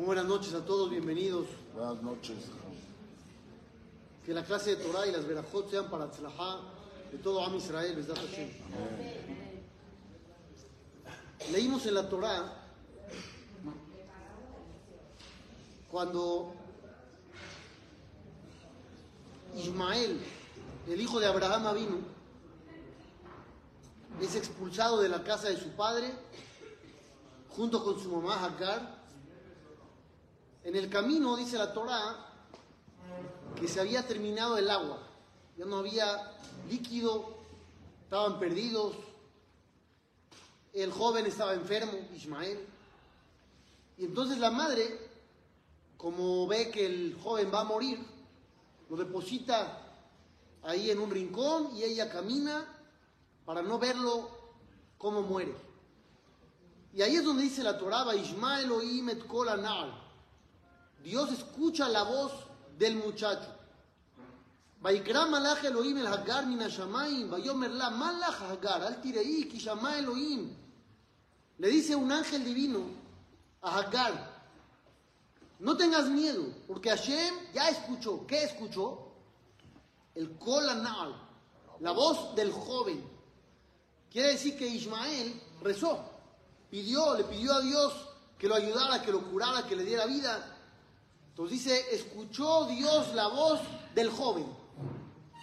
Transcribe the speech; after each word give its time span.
Muy 0.00 0.06
buenas 0.06 0.24
noches 0.24 0.54
a 0.54 0.64
todos, 0.64 0.88
bienvenidos. 0.88 1.46
Buenas 1.74 2.02
noches. 2.02 2.38
Que 4.24 4.32
la 4.32 4.42
clase 4.42 4.74
de 4.74 4.82
Torah 4.82 5.06
y 5.06 5.12
las 5.12 5.26
verajot 5.26 5.70
sean 5.70 5.90
para 5.90 6.10
Tzlajá 6.10 6.56
de 7.12 7.18
todo 7.18 7.44
Am 7.44 7.54
Israel, 7.54 7.94
Besdat 7.96 8.16
Hashem. 8.16 8.48
Leímos 11.52 11.84
en 11.84 11.92
la 11.92 12.08
Torah 12.08 12.50
cuando 15.90 16.54
Ismael, 19.54 20.18
el 20.88 20.98
hijo 20.98 21.20
de 21.20 21.26
Abraham 21.26 21.74
vino, 21.74 21.98
es 24.18 24.34
expulsado 24.34 25.02
de 25.02 25.10
la 25.10 25.22
casa 25.22 25.50
de 25.50 25.60
su 25.60 25.68
padre 25.72 26.10
junto 27.50 27.84
con 27.84 28.00
su 28.00 28.08
mamá 28.08 28.42
Hagar. 28.42 28.99
En 30.64 30.76
el 30.76 30.90
camino, 30.90 31.36
dice 31.36 31.56
la 31.56 31.72
Torah, 31.72 32.26
que 33.58 33.66
se 33.66 33.80
había 33.80 34.06
terminado 34.06 34.58
el 34.58 34.68
agua, 34.70 34.98
ya 35.56 35.64
no 35.64 35.78
había 35.78 36.32
líquido, 36.68 37.34
estaban 38.04 38.38
perdidos, 38.38 38.94
el 40.72 40.92
joven 40.92 41.26
estaba 41.26 41.54
enfermo, 41.54 41.92
Ismael, 42.14 42.58
y 43.96 44.04
entonces 44.04 44.38
la 44.38 44.50
madre, 44.50 44.98
como 45.96 46.46
ve 46.46 46.70
que 46.70 46.86
el 46.86 47.18
joven 47.22 47.50
va 47.52 47.60
a 47.60 47.64
morir, 47.64 48.04
lo 48.88 48.96
deposita 48.96 49.80
ahí 50.62 50.90
en 50.90 50.98
un 50.98 51.10
rincón 51.10 51.76
y 51.76 51.84
ella 51.84 52.10
camina 52.10 52.66
para 53.44 53.62
no 53.62 53.78
verlo 53.78 54.30
cómo 54.98 55.22
muere. 55.22 55.54
Y 56.92 57.02
ahí 57.02 57.16
es 57.16 57.24
donde 57.24 57.44
dice 57.44 57.62
la 57.62 57.78
Torah, 57.78 58.14
Ismael 58.14 58.70
oim 58.72 59.08
et 59.10 59.26
kol 59.26 59.48
anal. 59.48 60.09
Dios 61.03 61.31
escucha 61.31 61.87
la 61.89 62.03
voz 62.03 62.31
del 62.77 62.95
muchacho. 62.95 63.51
ויקרא 64.81 65.25
מלאך 65.25 65.65
אלוהים 65.65 65.97
אל 65.97 66.07
הגר 66.07 66.45
מן 66.45 66.61
השמיים, 66.61 67.33
ויאמר 67.33 67.73
לה, 67.73 67.89
מה 67.89 68.11
לך 68.13 68.41
הגר? 68.41 68.87
אל 68.87 68.93
תראי, 68.93 69.47
כי 69.51 69.59
שמע 69.59 69.99
אלוהים. 69.99 70.53
Le 71.57 71.69
dice 71.69 71.95
un 71.95 72.11
ángel 72.11 72.43
divino 72.43 72.81
a 73.61 73.79
Hagar, 73.79 74.13
no 75.59 75.77
tengas 75.77 76.07
miedo, 76.09 76.43
porque 76.67 76.89
Hashem 76.89 77.33
ya 77.53 77.69
escuchó. 77.69 78.27
¿Qué 78.27 78.43
escuchó? 78.43 79.13
El 80.13 80.37
Kolanal, 80.37 81.15
la 81.79 81.91
voz 81.91 82.35
del 82.35 82.51
joven. 82.51 83.01
Quiere 84.11 84.33
decir 84.33 84.57
que 84.57 84.67
Ismael 84.67 85.41
rezó, 85.61 86.03
pidió, 86.69 87.15
le 87.15 87.23
pidió 87.23 87.53
a 87.53 87.61
Dios 87.61 87.93
que 88.37 88.47
lo 88.47 88.55
ayudara, 88.55 89.01
que 89.01 89.11
lo 89.11 89.21
curara, 89.29 89.65
que 89.65 89.75
le 89.75 89.83
diera 89.83 90.05
vida. 90.05 90.48
Entonces 91.30 91.64
dice, 91.64 91.94
escuchó 91.94 92.66
Dios 92.66 93.14
la 93.14 93.28
voz 93.28 93.60
del 93.94 94.10
joven. 94.10 94.46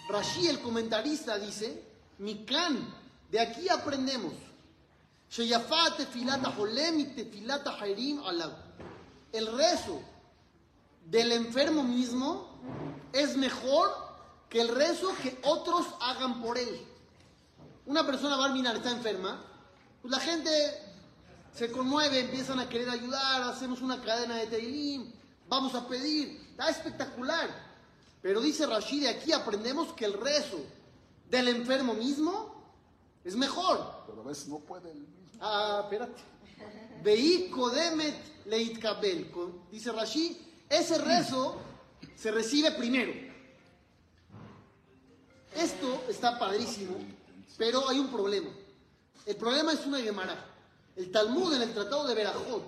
Rashi, 0.10 0.48
el 0.48 0.62
comentarista, 0.62 1.38
dice, 1.38 1.84
Mikan, 2.20 2.94
de 3.32 3.40
aquí 3.40 3.68
aprendemos. 3.70 4.34
El 9.32 9.58
rezo 9.58 10.02
del 11.06 11.32
enfermo 11.34 11.84
mismo 11.84 12.48
es 13.12 13.36
mejor 13.36 13.92
que 14.50 14.62
el 14.62 14.70
rezo 14.70 15.14
que 15.22 15.40
otros 15.44 15.86
hagan 16.00 16.42
por 16.42 16.58
él. 16.58 16.88
Una 17.86 18.06
persona 18.06 18.38
barminar 18.38 18.78
está 18.78 18.92
enferma, 18.92 19.44
pues 20.02 20.12
la 20.12 20.20
gente 20.20 20.50
se 21.54 21.72
conmueve, 21.72 22.20
empiezan 22.22 22.60
a 22.60 22.70
querer 22.70 22.90
ayudar, 22.90 23.42
hacemos 23.44 23.82
una 23.82 24.02
cadena 24.02 24.36
de 24.36 24.48
teilim, 24.48 25.12
vamos 25.48 25.74
a 25.76 25.88
pedir, 25.88 26.48
está 26.52 26.70
espectacular. 26.70 27.50
Pero 28.22 28.42
dice 28.42 28.66
Rashid, 28.66 29.06
aquí 29.08 29.32
aprendemos 29.32 29.94
que 29.94 30.06
el 30.06 30.14
rezo 30.14 30.60
del 31.30 31.48
enfermo 31.50 31.94
mismo 31.94 32.56
es 33.24 33.36
mejor. 33.36 34.04
Pero 34.08 34.22
a 34.22 34.26
veces 34.26 34.48
no 34.48 34.60
puede 34.60 34.92
el 34.92 35.00
mismo. 35.00 35.40
Ah, 35.40 35.82
espérate. 35.84 36.22
Veí 37.04 37.50
kodemet 37.50 38.46
leitkabel. 38.46 39.32
Dice 39.72 39.92
Rashid, 39.92 40.36
ese 40.70 40.98
rezo 40.98 41.58
se 42.16 42.32
recibe 42.32 42.72
primero. 42.72 43.14
Esto 45.56 46.04
está 46.10 46.38
padrísimo, 46.38 46.98
pero 47.58 47.88
hay 47.88 48.00
un 48.00 48.10
problema. 48.10 48.50
El 49.26 49.36
problema 49.36 49.74
es 49.74 49.86
una 49.86 50.00
Gemara. 50.00 50.46
El 50.96 51.12
Talmud 51.12 51.54
en 51.54 51.62
el 51.62 51.74
Tratado 51.74 52.08
de 52.08 52.16
Berajot 52.16 52.64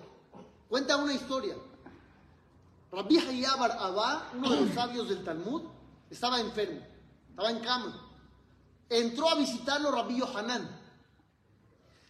cuenta 0.68 0.98
una 0.98 1.14
historia. 1.14 1.56
Rabbi 2.92 3.20
Hayyabar 3.20 3.72
Abba, 3.72 4.32
uno 4.34 4.50
de 4.50 4.62
los 4.62 4.74
sabios 4.74 5.08
del 5.10 5.24
Talmud, 5.24 5.62
estaba 6.10 6.40
enfermo, 6.40 6.82
estaba 7.30 7.52
en 7.52 7.60
cama. 7.60 8.10
Entró 8.90 9.30
a 9.30 9.36
visitarlo 9.36 9.92
Rabbi 9.92 10.18
Yohanan. 10.18 10.68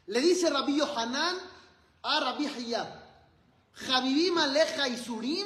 Le 0.07 0.21
dice 0.21 0.49
Rabbi 0.49 0.77
Yohanan 0.77 1.35
a 2.01 2.19
Rabbi 2.21 2.47
Hayyab, 2.47 2.87
Javivim 3.73 4.37
Aleja 4.37 4.87
y 4.87 4.97
Surim, 4.97 5.45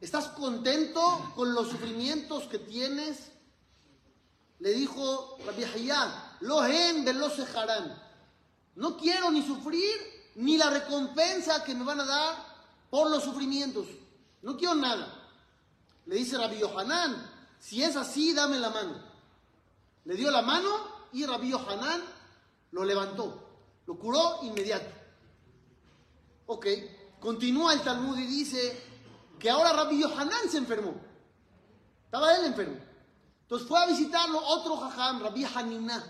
¿estás 0.00 0.28
contento 0.28 1.32
con 1.34 1.52
los 1.52 1.68
sufrimientos 1.68 2.44
que 2.44 2.60
tienes? 2.60 3.32
Le 4.60 4.72
dijo 4.72 5.38
Rabbi 5.44 5.64
Hayyab, 5.64 6.10
Lohen 6.40 7.04
de 7.04 7.14
los 7.14 7.34
No 8.76 8.96
quiero 8.96 9.32
ni 9.32 9.42
sufrir 9.42 9.94
ni 10.36 10.56
la 10.56 10.70
recompensa 10.70 11.64
que 11.64 11.74
me 11.74 11.84
van 11.84 12.00
a 12.00 12.04
dar 12.04 12.36
por 12.90 13.10
los 13.10 13.24
sufrimientos. 13.24 13.86
No 14.44 14.58
quiero 14.58 14.74
nada. 14.74 15.08
Le 16.04 16.16
dice 16.16 16.36
Rabbi 16.36 16.58
Yohanan, 16.58 17.30
si 17.58 17.82
es 17.82 17.96
así, 17.96 18.34
dame 18.34 18.58
la 18.58 18.68
mano. 18.68 19.02
Le 20.04 20.14
dio 20.16 20.30
la 20.30 20.42
mano 20.42 20.68
y 21.12 21.24
Rabbi 21.24 21.48
Yohanan 21.48 22.02
lo 22.72 22.84
levantó. 22.84 23.42
Lo 23.86 23.98
curó 23.98 24.40
inmediato. 24.42 24.92
Ok, 26.44 26.66
continúa 27.20 27.72
el 27.72 27.80
Talmud 27.80 28.18
y 28.18 28.26
dice 28.26 28.82
que 29.38 29.48
ahora 29.48 29.72
Rabbi 29.72 30.02
Yohanan 30.02 30.50
se 30.50 30.58
enfermó. 30.58 30.94
Estaba 32.04 32.36
él 32.36 32.44
enfermo. 32.44 32.76
Entonces 33.40 33.66
fue 33.66 33.82
a 33.82 33.86
visitarlo 33.86 34.46
otro 34.46 34.76
jajam, 34.76 35.22
Rabbi 35.22 35.46
Haniná. 35.46 36.04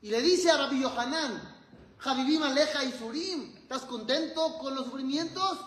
Y 0.00 0.10
le 0.10 0.22
dice 0.22 0.48
a 0.48 0.58
Rabbi 0.58 0.80
Yohanan, 0.80 1.56
Javivim 1.98 2.44
Aleja 2.44 2.84
y 2.84 2.92
Surim, 2.92 3.56
¿estás 3.56 3.82
contento 3.82 4.58
con 4.58 4.76
los 4.76 4.84
sufrimientos? 4.84 5.58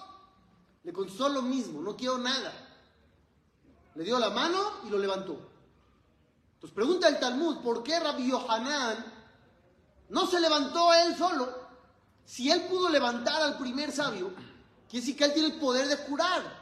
Le 0.84 0.94
contestó 0.94 1.30
lo 1.30 1.42
mismo, 1.42 1.82
no 1.82 1.96
quiero 1.96 2.18
nada. 2.18 2.52
Le 3.96 4.04
dio 4.04 4.18
la 4.18 4.30
mano 4.30 4.60
y 4.86 4.90
lo 4.90 4.98
levantó. 4.98 5.38
Entonces 6.56 6.76
pregunta 6.76 7.08
el 7.08 7.20
Talmud, 7.20 7.58
¿por 7.58 7.84
qué 7.84 8.00
Rabbi 8.00 8.30
Yohanan 8.30 9.04
no 10.10 10.28
se 10.28 10.40
levantó 10.40 10.94
él 10.94 11.16
solo? 11.18 11.62
Si 12.26 12.50
él 12.50 12.64
pudo 12.64 12.90
levantar 12.90 13.42
al 13.42 13.58
primer 13.58 13.92
sabio, 13.92 14.34
quiere 14.90 15.06
decir 15.06 15.18
que 15.18 15.26
él 15.26 15.34
tiene 15.34 15.50
el 15.50 15.60
poder 15.60 15.88
de 15.88 15.98
curar. 16.06 16.62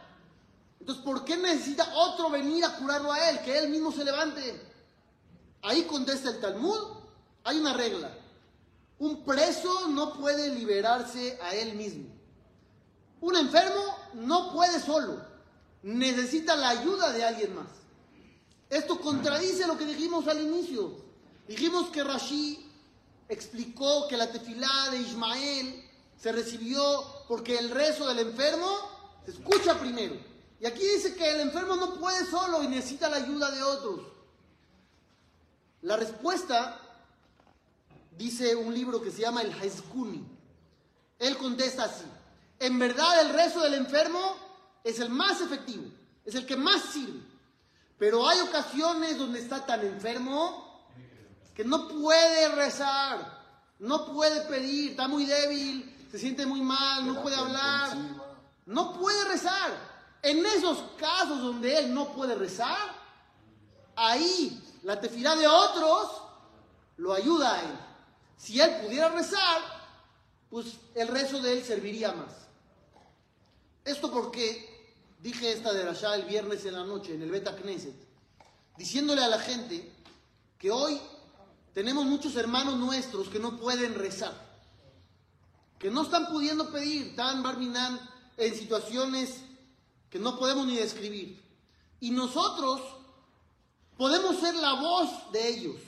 Entonces, 0.79 1.03
¿por 1.03 1.25
qué 1.25 1.37
necesita 1.37 1.93
otro 1.95 2.29
venir 2.29 2.63
a 2.63 2.77
curarlo 2.77 3.11
a 3.11 3.29
él? 3.29 3.41
Que 3.41 3.57
él 3.59 3.69
mismo 3.69 3.91
se 3.91 4.03
levante. 4.03 4.67
Ahí 5.61 5.83
contesta 5.83 6.29
el 6.29 6.39
Talmud, 6.39 6.79
hay 7.43 7.59
una 7.59 7.73
regla. 7.73 8.17
Un 8.97 9.23
preso 9.23 9.89
no 9.89 10.13
puede 10.13 10.53
liberarse 10.55 11.37
a 11.41 11.53
él 11.53 11.75
mismo. 11.75 12.07
Un 13.21 13.35
enfermo 13.35 13.98
no 14.13 14.53
puede 14.53 14.79
solo, 14.79 15.21
necesita 15.83 16.55
la 16.55 16.69
ayuda 16.69 17.11
de 17.11 17.23
alguien 17.23 17.55
más. 17.55 17.67
Esto 18.69 18.99
contradice 18.99 19.65
lo 19.65 19.77
que 19.77 19.85
dijimos 19.85 20.27
al 20.27 20.41
inicio. 20.41 20.93
Dijimos 21.47 21.89
que 21.89 22.03
Rashi 22.03 22.69
explicó 23.27 24.07
que 24.07 24.17
la 24.17 24.31
tefilá 24.31 24.89
de 24.91 24.97
Ismael 24.97 25.89
se 26.21 26.31
recibió 26.31 27.03
porque 27.27 27.57
el 27.57 27.69
rezo 27.69 28.07
del 28.07 28.19
enfermo 28.19 28.67
se 29.25 29.31
escucha 29.31 29.79
primero. 29.79 30.15
Y 30.59 30.65
aquí 30.65 30.81
dice 30.81 31.15
que 31.15 31.29
el 31.31 31.39
enfermo 31.39 31.75
no 31.75 31.95
puede 31.95 32.25
solo 32.25 32.61
y 32.61 32.67
necesita 32.67 33.09
la 33.09 33.17
ayuda 33.17 33.49
de 33.51 33.63
otros. 33.63 34.01
La 35.81 35.95
respuesta 35.95 36.79
dice 38.17 38.55
un 38.55 38.73
libro 38.73 39.01
que 39.01 39.11
se 39.11 39.21
llama 39.21 39.41
El 39.41 39.53
Haizkuni. 39.53 40.23
Él 41.17 41.37
contesta 41.37 41.85
así. 41.85 42.05
En 42.59 42.77
verdad 42.77 43.21
el 43.21 43.33
rezo 43.33 43.61
del 43.61 43.75
enfermo 43.75 44.35
es 44.83 44.99
el 44.99 45.09
más 45.09 45.41
efectivo, 45.41 45.85
es 46.25 46.35
el 46.35 46.45
que 46.45 46.57
más 46.57 46.81
sirve. 46.83 47.21
Pero 47.97 48.27
hay 48.27 48.39
ocasiones 48.39 49.17
donde 49.17 49.39
está 49.39 49.65
tan 49.65 49.81
enfermo 49.81 50.89
que 51.53 51.63
no 51.63 51.87
puede 51.87 52.49
rezar, 52.55 53.39
no 53.79 54.05
puede 54.05 54.41
pedir, 54.41 54.91
está 54.91 55.07
muy 55.07 55.25
débil, 55.25 56.07
se 56.11 56.17
siente 56.17 56.45
muy 56.45 56.61
mal, 56.61 57.05
no 57.05 57.21
puede 57.21 57.35
hablar, 57.35 57.97
no 58.65 58.93
puede 58.93 59.25
rezar. 59.25 59.71
En 60.21 60.45
esos 60.45 60.83
casos 60.97 61.41
donde 61.41 61.77
él 61.77 61.93
no 61.93 62.13
puede 62.13 62.35
rezar, 62.35 62.93
ahí 63.95 64.61
la 64.83 64.99
tefilá 64.99 65.35
de 65.35 65.47
otros 65.47 66.21
lo 66.97 67.13
ayuda 67.13 67.55
a 67.55 67.61
él. 67.61 67.79
Si 68.37 68.59
él 68.59 68.77
pudiera 68.81 69.09
rezar, 69.09 69.61
pues 70.49 70.77
el 70.95 71.07
rezo 71.07 71.41
de 71.41 71.53
él 71.53 71.63
serviría 71.63 72.11
más. 72.13 72.48
Esto 73.89 74.11
porque 74.11 74.93
dije 75.19 75.51
esta 75.51 75.73
de 75.73 75.81
allá 75.81 76.13
el 76.13 76.25
viernes 76.25 76.63
en 76.63 76.73
la 76.73 76.83
noche 76.83 77.15
en 77.15 77.23
el 77.23 77.31
Beta 77.31 77.55
Knesset, 77.55 77.95
diciéndole 78.77 79.23
a 79.23 79.27
la 79.27 79.39
gente 79.39 79.91
que 80.59 80.69
hoy 80.69 81.01
tenemos 81.73 82.05
muchos 82.05 82.35
hermanos 82.35 82.77
nuestros 82.77 83.29
que 83.29 83.39
no 83.39 83.57
pueden 83.57 83.95
rezar, 83.95 84.31
que 85.79 85.89
no 85.89 86.03
están 86.03 86.27
pudiendo 86.27 86.71
pedir, 86.71 87.07
están 87.07 87.41
Barminan 87.41 87.99
en 88.37 88.55
situaciones 88.55 89.37
que 90.11 90.19
no 90.19 90.37
podemos 90.37 90.67
ni 90.67 90.75
describir. 90.75 91.43
Y 91.99 92.11
nosotros 92.11 92.81
podemos 93.97 94.39
ser 94.39 94.53
la 94.53 94.73
voz 94.73 95.31
de 95.31 95.47
ellos. 95.49 95.81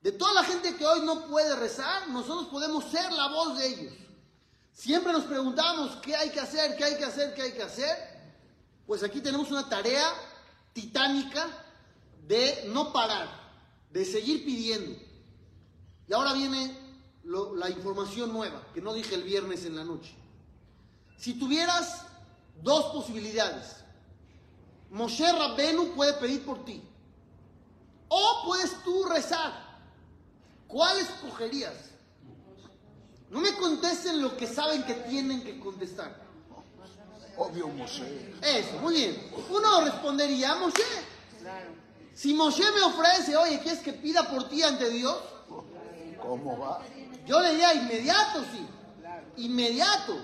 De 0.00 0.12
toda 0.12 0.32
la 0.32 0.44
gente 0.44 0.76
que 0.76 0.86
hoy 0.86 1.02
no 1.02 1.26
puede 1.26 1.56
rezar, 1.56 2.08
nosotros 2.08 2.48
podemos 2.48 2.86
ser 2.86 3.12
la 3.12 3.28
voz 3.28 3.58
de 3.58 3.68
ellos. 3.68 3.92
Siempre 4.72 5.12
nos 5.12 5.24
preguntamos 5.24 5.96
qué 5.96 6.16
hay 6.16 6.30
que 6.30 6.40
hacer, 6.40 6.76
qué 6.76 6.84
hay 6.84 6.96
que 6.96 7.04
hacer, 7.04 7.34
qué 7.34 7.42
hay 7.42 7.52
que 7.52 7.62
hacer. 7.62 7.96
Pues 8.86 9.02
aquí 9.02 9.20
tenemos 9.20 9.50
una 9.50 9.68
tarea 9.68 10.06
titánica 10.72 11.46
de 12.26 12.64
no 12.68 12.92
parar, 12.92 13.28
de 13.90 14.04
seguir 14.04 14.44
pidiendo. 14.44 14.98
Y 16.08 16.12
ahora 16.12 16.32
viene 16.32 16.76
la 17.24 17.70
información 17.70 18.32
nueva, 18.32 18.66
que 18.74 18.80
no 18.80 18.92
dije 18.92 19.14
el 19.14 19.22
viernes 19.22 19.64
en 19.64 19.76
la 19.76 19.84
noche. 19.84 20.14
Si 21.18 21.34
tuvieras 21.34 22.04
dos 22.62 22.92
posibilidades, 22.92 23.76
Moshe 24.90 25.30
Rabbenu 25.30 25.94
puede 25.94 26.14
pedir 26.14 26.44
por 26.44 26.64
ti, 26.64 26.82
o 28.08 28.42
puedes 28.44 28.82
tú 28.82 29.04
rezar. 29.04 29.70
¿Cuál 30.66 30.98
escogerías? 30.98 31.91
No 33.32 33.40
me 33.40 33.54
contesten 33.54 34.20
lo 34.20 34.36
que 34.36 34.46
saben 34.46 34.82
que 34.84 34.92
tienen 34.92 35.42
que 35.42 35.58
contestar. 35.58 36.14
Obvio 37.38 37.66
Moshe. 37.68 38.34
Eso, 38.42 38.78
muy 38.82 38.94
bien. 38.94 39.30
Uno 39.48 39.80
respondería, 39.80 40.54
Moshe. 40.56 40.82
Si 42.14 42.34
Moshe 42.34 42.62
me 42.72 42.82
ofrece, 42.82 43.34
oye, 43.34 43.58
¿quieres 43.60 43.80
que 43.80 43.94
pida 43.94 44.30
por 44.30 44.50
ti 44.50 44.62
ante 44.62 44.90
Dios? 44.90 45.16
¿Cómo 46.20 46.58
va? 46.58 46.82
Yo 47.26 47.40
le 47.40 47.52
diría 47.52 47.72
inmediato, 47.72 48.44
sí. 48.52 48.66
Inmediato. 49.38 50.14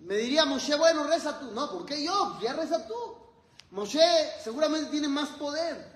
Me 0.00 0.16
diría 0.16 0.46
Moshe, 0.46 0.74
bueno, 0.76 1.06
reza 1.06 1.38
tú. 1.38 1.50
No, 1.50 1.70
¿por 1.70 1.84
qué 1.84 2.02
yo? 2.02 2.38
Ya 2.40 2.54
reza 2.54 2.86
tú. 2.86 2.94
Moshe 3.70 4.00
seguramente 4.42 4.90
tiene 4.90 5.08
más 5.08 5.28
poder. 5.30 5.92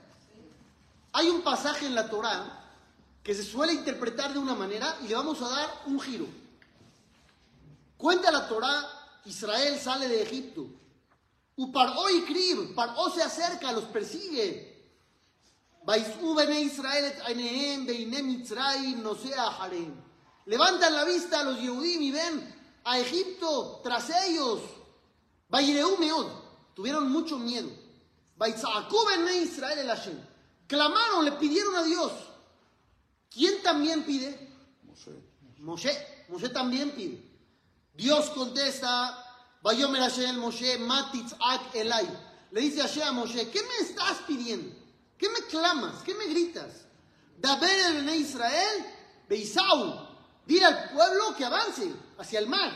Hay 1.15 1.31
un 1.31 1.41
pasaje 1.41 1.87
en 1.87 1.95
la 1.95 2.11
Torá 2.11 2.66
que 3.27 3.35
se 3.35 3.43
suele 3.43 3.73
interpretar 3.73 4.33
de 4.33 4.39
una 4.39 4.55
manera 4.55 4.99
y 5.03 5.09
le 5.09 5.17
vamos 5.17 5.43
a 5.43 5.49
dar 5.49 5.83
un 5.87 5.99
giro. 5.99 6.29
Cuenta 7.97 8.31
la 8.31 8.47
Torá, 8.47 9.21
Israel 9.25 9.81
sale 9.81 10.07
de 10.07 10.23
Egipto. 10.23 10.65
Uparó 11.57 12.09
y 12.09 12.23
Krib, 12.23 12.73
Paró 12.73 13.11
se 13.11 13.25
acerca, 13.25 13.73
los 13.73 13.87
persigue. 13.87 14.93
Levantan 20.45 20.95
la 20.95 21.05
vista 21.05 21.41
a 21.41 21.45
los 21.45 21.61
Yehudim 21.61 22.03
y 22.03 22.13
ven 22.13 22.81
a 22.85 23.01
Egipto 23.01 23.81
tras 23.83 24.09
ellos. 24.29 24.61
Tuvieron 26.75 27.11
mucho 27.11 27.41
miedo. 27.41 27.71
Israel 29.43 29.79
el. 29.81 30.29
Clamaron, 30.69 31.25
le 31.25 31.33
pidieron 31.33 31.75
a 31.75 31.83
Dios. 31.83 32.13
¿Quién 33.37 33.63
también 33.63 34.03
pide? 34.05 34.31
Moshe. 34.85 35.11
Moshe. 35.59 36.07
Moshe 36.31 36.49
también 36.49 36.91
pide. 36.93 37.23
Dios 37.93 38.31
contesta, 38.31 39.25
Vayomer 39.63 40.01
Hashem 40.01 40.39
Moshe, 40.39 40.79
Matitzak 40.79 41.75
Elai. 41.75 42.09
Le 42.51 42.61
dice 42.63 42.81
Hashem 42.81 43.03
a 43.03 43.13
Moshe, 43.13 43.51
¿qué 43.51 43.61
me 43.63 43.87
estás 43.87 44.23
pidiendo? 44.27 44.75
¿Qué 45.19 45.29
me 45.29 45.41
clamas? 45.51 46.03
¿Qué 46.03 46.15
me 46.15 46.27
gritas? 46.29 46.87
Daber 47.37 47.79
el 47.89 47.97
Bene 47.97 48.17
Israel, 48.17 48.87
Beisau. 49.29 50.09
Dile 50.47 50.65
al 50.65 50.91
pueblo 50.91 51.37
que 51.37 51.45
avance 51.45 51.93
hacia 52.17 52.39
el 52.39 52.47
mar. 52.47 52.73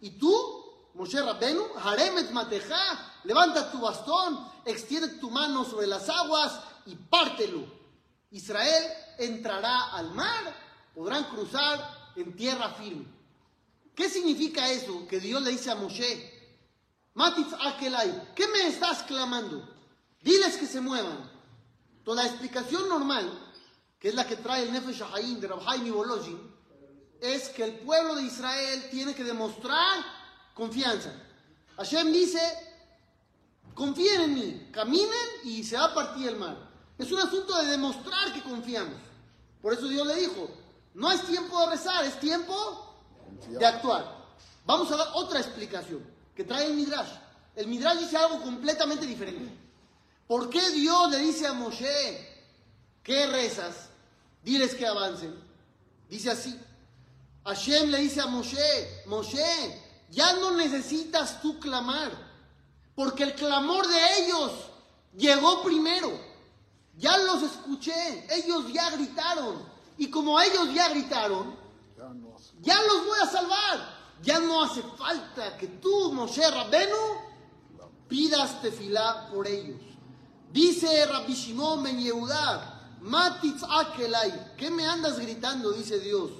Y 0.00 0.10
tú, 0.10 0.90
Moshe 0.94 1.20
Rabbenu, 1.20 1.64
Haremet 1.82 2.30
Mateja, 2.30 3.20
levanta 3.24 3.72
tu 3.72 3.80
bastón, 3.80 4.48
extiende 4.64 5.08
tu 5.18 5.30
mano 5.30 5.64
sobre 5.64 5.88
las 5.88 6.08
aguas 6.08 6.60
y 6.86 6.94
pártelo. 6.94 7.80
Israel 8.30 8.84
entrará 9.24 9.92
al 9.92 10.12
mar, 10.14 10.54
podrán 10.94 11.24
cruzar 11.24 12.12
en 12.16 12.34
tierra 12.34 12.70
firme. 12.70 13.06
¿Qué 13.94 14.08
significa 14.08 14.70
eso 14.70 15.06
que 15.06 15.20
Dios 15.20 15.42
le 15.42 15.50
dice 15.50 15.70
a 15.70 15.74
Moshe? 15.74 16.40
Matitz 17.14 17.52
Akelai, 17.60 18.34
¿qué 18.34 18.46
me 18.48 18.66
estás 18.66 19.02
clamando? 19.02 19.68
Diles 20.22 20.56
que 20.56 20.66
se 20.66 20.80
muevan. 20.80 21.30
Toda 22.04 22.22
la 22.22 22.28
explicación 22.28 22.88
normal, 22.88 23.30
que 23.98 24.08
es 24.08 24.14
la 24.14 24.26
que 24.26 24.36
trae 24.36 24.62
el 24.62 24.72
Nefesh 24.72 25.02
Haim 25.02 25.40
de 25.40 25.48
Rabhaim 25.48 25.92
Bolojin, 25.92 26.50
es 27.20 27.50
que 27.50 27.64
el 27.64 27.74
pueblo 27.80 28.14
de 28.14 28.22
Israel 28.22 28.88
tiene 28.90 29.14
que 29.14 29.24
demostrar 29.24 30.02
confianza. 30.54 31.12
Hashem 31.76 32.12
dice, 32.12 32.40
confíen 33.74 34.22
en 34.22 34.34
mí, 34.34 34.68
caminen 34.72 35.28
y 35.44 35.62
se 35.64 35.76
va 35.76 35.86
a 35.86 35.94
partir 35.94 36.28
el 36.28 36.36
mar. 36.36 36.70
Es 36.96 37.10
un 37.12 37.18
asunto 37.18 37.56
de 37.62 37.70
demostrar 37.70 38.32
que 38.32 38.42
confiamos. 38.42 39.09
Por 39.62 39.72
eso 39.72 39.88
Dios 39.88 40.06
le 40.06 40.16
dijo, 40.16 40.48
no 40.94 41.10
es 41.10 41.24
tiempo 41.26 41.60
de 41.60 41.66
rezar, 41.70 42.04
es 42.04 42.18
tiempo 42.18 42.94
de 43.48 43.64
actuar. 43.66 44.20
Vamos 44.64 44.90
a 44.92 44.96
dar 44.96 45.08
otra 45.14 45.40
explicación 45.40 46.04
que 46.34 46.44
trae 46.44 46.66
el 46.66 46.74
Midrash. 46.74 47.10
El 47.56 47.66
Midrash 47.66 47.98
dice 47.98 48.16
algo 48.16 48.40
completamente 48.42 49.06
diferente. 49.06 49.52
¿Por 50.26 50.48
qué 50.48 50.70
Dios 50.70 51.10
le 51.10 51.18
dice 51.18 51.46
a 51.46 51.52
Moshe, 51.52 52.44
¿qué 53.02 53.26
rezas? 53.26 53.88
Diles 54.42 54.74
que 54.74 54.86
avancen. 54.86 55.34
Dice 56.08 56.30
así. 56.30 56.58
Hashem 57.44 57.90
le 57.90 57.98
dice 57.98 58.20
a 58.20 58.26
Moshe, 58.26 59.02
Moshe, 59.06 59.82
ya 60.10 60.34
no 60.34 60.52
necesitas 60.52 61.40
tú 61.40 61.58
clamar, 61.58 62.10
porque 62.94 63.24
el 63.24 63.34
clamor 63.34 63.86
de 63.86 64.18
ellos 64.18 64.52
llegó 65.16 65.62
primero. 65.62 66.29
Ya 67.00 67.16
los 67.16 67.42
escuché, 67.42 68.26
ellos 68.30 68.70
ya 68.72 68.90
gritaron. 68.90 69.64
Y 69.96 70.10
como 70.10 70.38
ellos 70.38 70.72
ya 70.74 70.90
gritaron, 70.90 71.56
Ya 71.96 72.08
no 72.10 72.36
hace. 72.36 72.52
ya 72.60 72.80
los 72.82 73.06
voy 73.06 73.18
a 73.22 73.26
salvar. 73.26 74.00
Ya 74.22 74.38
no 74.38 74.62
hace 74.62 74.82
falta 74.98 75.56
que 75.56 75.66
tú, 75.66 76.12
Moshe 76.12 76.48
Rabbenu, 76.50 76.96
pidas 78.06 78.60
tefilá 78.60 79.30
por 79.30 79.46
ellos. 79.48 79.80
Dice 80.52 81.06
Rabbi 81.06 81.32
Shimon 81.32 81.82
ben 81.82 81.98
Yehudá, 81.98 82.98
Matitz 83.00 83.62
Akelai, 83.62 84.56
¿qué 84.58 84.70
me 84.70 84.86
andas 84.86 85.18
gritando? 85.18 85.72
Dice 85.72 85.98
Dios. 86.00 86.30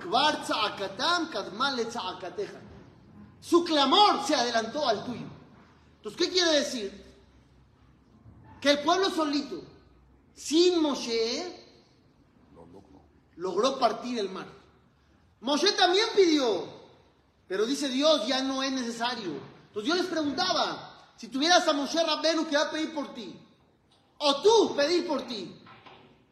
Kvar. 0.00 0.44
Su 3.40 3.64
clamor 3.64 4.26
se 4.26 4.34
adelantó 4.34 4.88
al 4.88 5.04
tuyo. 5.04 5.26
Entonces, 5.98 6.20
¿qué 6.20 6.32
quiere 6.32 6.50
decir? 6.52 7.07
Que 8.60 8.70
el 8.70 8.80
pueblo 8.80 9.10
solito, 9.10 9.62
sin 10.34 10.80
Moshe, 10.82 11.66
Lo 12.54 12.66
logró. 12.66 13.00
logró 13.36 13.78
partir 13.78 14.18
el 14.18 14.28
mar. 14.30 14.46
Moshe 15.40 15.72
también 15.72 16.06
pidió, 16.16 16.64
pero 17.46 17.66
dice 17.66 17.88
Dios, 17.88 18.26
ya 18.26 18.42
no 18.42 18.62
es 18.62 18.72
necesario. 18.72 19.40
Entonces 19.68 19.88
yo 19.88 19.94
les 19.94 20.06
preguntaba, 20.06 21.12
si 21.16 21.28
tuvieras 21.28 21.66
a 21.68 21.72
Moshe 21.72 22.02
Rabbenu 22.02 22.48
que 22.48 22.56
va 22.56 22.64
a 22.64 22.70
pedir 22.70 22.92
por 22.92 23.14
ti, 23.14 23.38
o 24.18 24.42
tú 24.42 24.74
pedir 24.74 25.06
por 25.06 25.22
ti, 25.22 25.54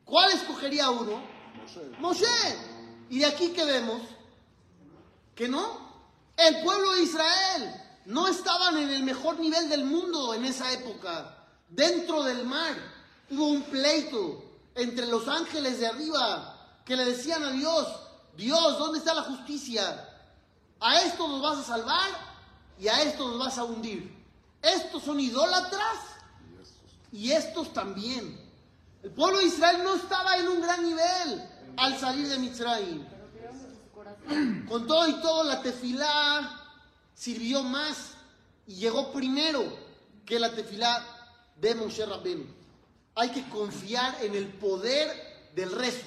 ¿cuál 0.04 0.32
escogería 0.32 0.90
uno? 0.90 1.22
Moshe. 1.56 1.80
Moshe. 2.00 2.58
Y 3.08 3.20
de 3.20 3.26
aquí 3.26 3.50
que 3.50 3.64
vemos 3.64 4.02
que 5.36 5.48
no, 5.48 5.86
el 6.36 6.62
pueblo 6.64 6.92
de 6.92 7.02
Israel 7.02 7.82
no 8.06 8.26
estaban 8.26 8.76
en 8.78 8.90
el 8.90 9.04
mejor 9.04 9.38
nivel 9.38 9.68
del 9.68 9.84
mundo 9.84 10.34
en 10.34 10.44
esa 10.44 10.72
época. 10.72 11.35
Dentro 11.68 12.22
del 12.22 12.44
mar 12.44 12.74
hubo 13.30 13.48
un 13.48 13.62
pleito 13.62 14.44
entre 14.74 15.06
los 15.06 15.26
ángeles 15.26 15.80
de 15.80 15.86
arriba 15.86 16.80
que 16.84 16.96
le 16.96 17.04
decían 17.04 17.42
a 17.42 17.50
Dios, 17.50 17.88
Dios, 18.36 18.78
¿dónde 18.78 18.98
está 18.98 19.14
la 19.14 19.22
justicia? 19.22 20.08
A 20.80 21.00
esto 21.00 21.26
nos 21.26 21.42
vas 21.42 21.58
a 21.58 21.64
salvar 21.64 22.10
y 22.78 22.88
a 22.88 23.02
esto 23.02 23.26
nos 23.28 23.38
vas 23.38 23.58
a 23.58 23.64
hundir. 23.64 24.14
Estos 24.62 25.02
son 25.02 25.20
idólatras 25.20 25.98
Y 27.12 27.30
estos. 27.32 27.72
también. 27.72 28.40
El 29.02 29.10
pueblo 29.10 29.38
de 29.38 29.46
Israel 29.46 29.82
no 29.82 29.94
estaba 29.94 30.36
en 30.36 30.48
un 30.48 30.60
gran 30.60 30.84
nivel 30.84 31.48
al 31.76 31.98
salir 31.98 32.28
de 32.28 32.38
Mitzrayim. 32.38 33.06
Con 34.68 34.86
todo 34.86 35.08
y 35.08 35.14
todo, 35.20 35.44
la 35.44 35.62
tefilá 35.62 36.60
sirvió 37.14 37.62
más 37.62 38.12
y 38.66 38.74
llegó 38.74 39.12
primero 39.12 39.62
que 40.24 40.38
la 40.40 40.52
tefilá 40.52 41.15
de 41.60 41.74
Moshe 41.74 42.04
Rabbenu. 42.04 42.44
Hay 43.14 43.30
que 43.30 43.48
confiar 43.48 44.22
en 44.22 44.34
el 44.34 44.48
poder 44.48 45.50
del 45.54 45.72
rezo. 45.72 46.06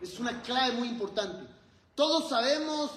Es 0.00 0.18
una 0.18 0.42
clave 0.42 0.74
muy 0.76 0.88
importante. 0.88 1.48
Todos 1.94 2.28
sabemos, 2.28 2.90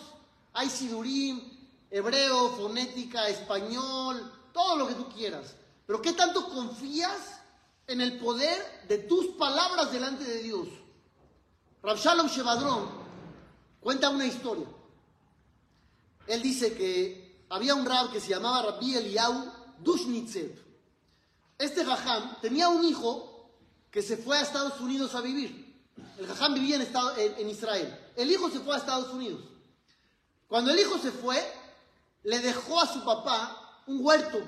hay 0.53 0.69
sidurim, 0.69 1.41
hebreo, 1.89 2.49
fonética, 2.51 3.27
español, 3.29 4.31
todo 4.53 4.75
lo 4.77 4.87
que 4.87 4.95
tú 4.95 5.07
quieras. 5.09 5.55
Pero 5.85 6.01
¿qué 6.01 6.13
tanto 6.13 6.49
confías 6.49 7.41
en 7.87 8.01
el 8.01 8.19
poder 8.19 8.85
de 8.87 8.97
tus 8.99 9.27
palabras 9.37 9.91
delante 9.91 10.23
de 10.23 10.43
Dios? 10.43 10.67
Rav 11.81 11.97
Shalom 11.97 12.27
Shevadron 12.27 12.89
cuenta 13.79 14.09
una 14.09 14.25
historia. 14.25 14.67
Él 16.27 16.41
dice 16.41 16.73
que 16.73 17.45
había 17.49 17.73
un 17.73 17.85
rab 17.85 18.11
que 18.11 18.19
se 18.19 18.29
llamaba 18.29 18.63
Rabbi 18.63 18.95
Eliyahu 18.95 19.51
Dushnitzev. 19.79 20.66
Este 21.57 21.83
jajam 21.83 22.39
tenía 22.41 22.69
un 22.69 22.85
hijo 22.85 23.51
que 23.89 24.01
se 24.01 24.17
fue 24.17 24.37
a 24.37 24.41
Estados 24.41 24.79
Unidos 24.79 25.15
a 25.15 25.21
vivir. 25.21 25.67
El 26.17 26.27
jajam 26.27 26.53
vivía 26.53 26.75
en, 26.75 27.49
Israel. 27.49 28.11
El 28.15 28.31
hijo 28.31 28.49
se 28.49 28.59
fue 28.59 28.75
a 28.75 28.77
Estados 28.77 29.11
Unidos. 29.13 29.41
Cuando 30.47 30.71
el 30.71 30.79
hijo 30.79 30.97
se 30.99 31.11
fue, 31.11 31.43
le 32.23 32.39
dejó 32.39 32.79
a 32.79 32.87
su 32.87 33.03
papá 33.03 33.81
un 33.87 34.05
huerto 34.05 34.39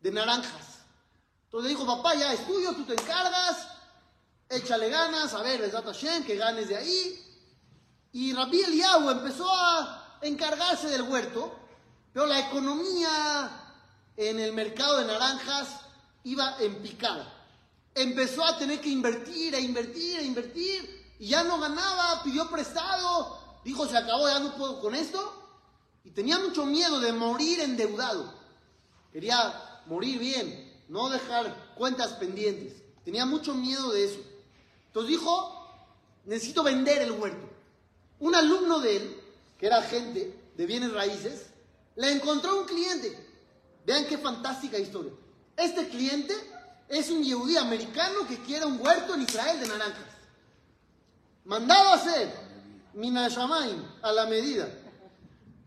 de 0.00 0.10
naranjas. 0.10 0.78
Entonces 1.44 1.70
le 1.70 1.76
dijo, 1.76 1.86
papá, 1.86 2.14
ya 2.14 2.32
es 2.32 2.46
tuyo, 2.46 2.72
tú 2.72 2.84
te 2.84 2.94
encargas, 2.94 3.68
échale 4.48 4.88
ganas, 4.88 5.34
a 5.34 5.42
ver, 5.42 5.60
Besat 5.60 5.84
Hashem, 5.84 6.24
que 6.24 6.36
ganes 6.36 6.68
de 6.68 6.76
ahí. 6.76 7.22
Y 8.12 8.32
Rabbi 8.32 8.62
Eliyahu 8.62 9.10
empezó 9.10 9.48
a 9.52 10.18
encargarse 10.22 10.88
del 10.88 11.02
huerto, 11.02 11.54
pero 12.12 12.26
la 12.26 12.40
economía 12.40 13.50
en 14.16 14.40
el 14.40 14.52
mercado 14.54 14.98
de 14.98 15.04
naranjas 15.04 15.85
iba 16.26 16.56
en 16.58 16.82
picada. 16.82 17.32
Empezó 17.94 18.44
a 18.44 18.58
tener 18.58 18.80
que 18.80 18.88
invertir, 18.88 19.54
a 19.54 19.60
invertir, 19.60 20.18
a 20.18 20.22
invertir, 20.22 21.14
y 21.20 21.28
ya 21.28 21.44
no 21.44 21.58
ganaba, 21.58 22.22
pidió 22.24 22.50
prestado, 22.50 23.38
dijo, 23.64 23.86
se 23.86 23.96
acabó, 23.96 24.28
ya 24.28 24.40
no 24.40 24.54
puedo 24.56 24.80
con 24.80 24.94
esto. 24.94 25.32
Y 26.04 26.10
tenía 26.10 26.38
mucho 26.38 26.66
miedo 26.66 27.00
de 27.00 27.12
morir 27.12 27.60
endeudado. 27.60 28.34
Quería 29.12 29.82
morir 29.86 30.18
bien, 30.18 30.82
no 30.88 31.08
dejar 31.08 31.74
cuentas 31.76 32.14
pendientes. 32.14 32.74
Tenía 33.04 33.24
mucho 33.24 33.54
miedo 33.54 33.92
de 33.92 34.04
eso. 34.04 34.20
Entonces 34.88 35.10
dijo, 35.10 35.80
necesito 36.24 36.64
vender 36.64 37.02
el 37.02 37.12
huerto. 37.12 37.48
Un 38.18 38.34
alumno 38.34 38.80
de 38.80 38.96
él, 38.96 39.20
que 39.58 39.66
era 39.66 39.78
agente 39.78 40.50
de 40.56 40.66
bienes 40.66 40.92
raíces, 40.92 41.46
le 41.94 42.10
encontró 42.10 42.60
un 42.60 42.66
cliente. 42.66 43.16
Vean 43.86 44.06
qué 44.06 44.18
fantástica 44.18 44.76
historia. 44.76 45.12
Este 45.56 45.88
cliente 45.88 46.34
es 46.88 47.10
un 47.10 47.22
yehudí 47.22 47.56
americano 47.56 48.26
que 48.28 48.38
quiere 48.42 48.66
un 48.66 48.80
huerto 48.80 49.14
en 49.14 49.22
Israel 49.22 49.58
de 49.58 49.68
naranjas. 49.68 50.04
Mandado 51.44 51.88
a 51.90 51.94
hacer, 51.94 52.32
Minashamayim, 52.94 53.82
a 54.02 54.12
la 54.12 54.26
medida. 54.26 54.68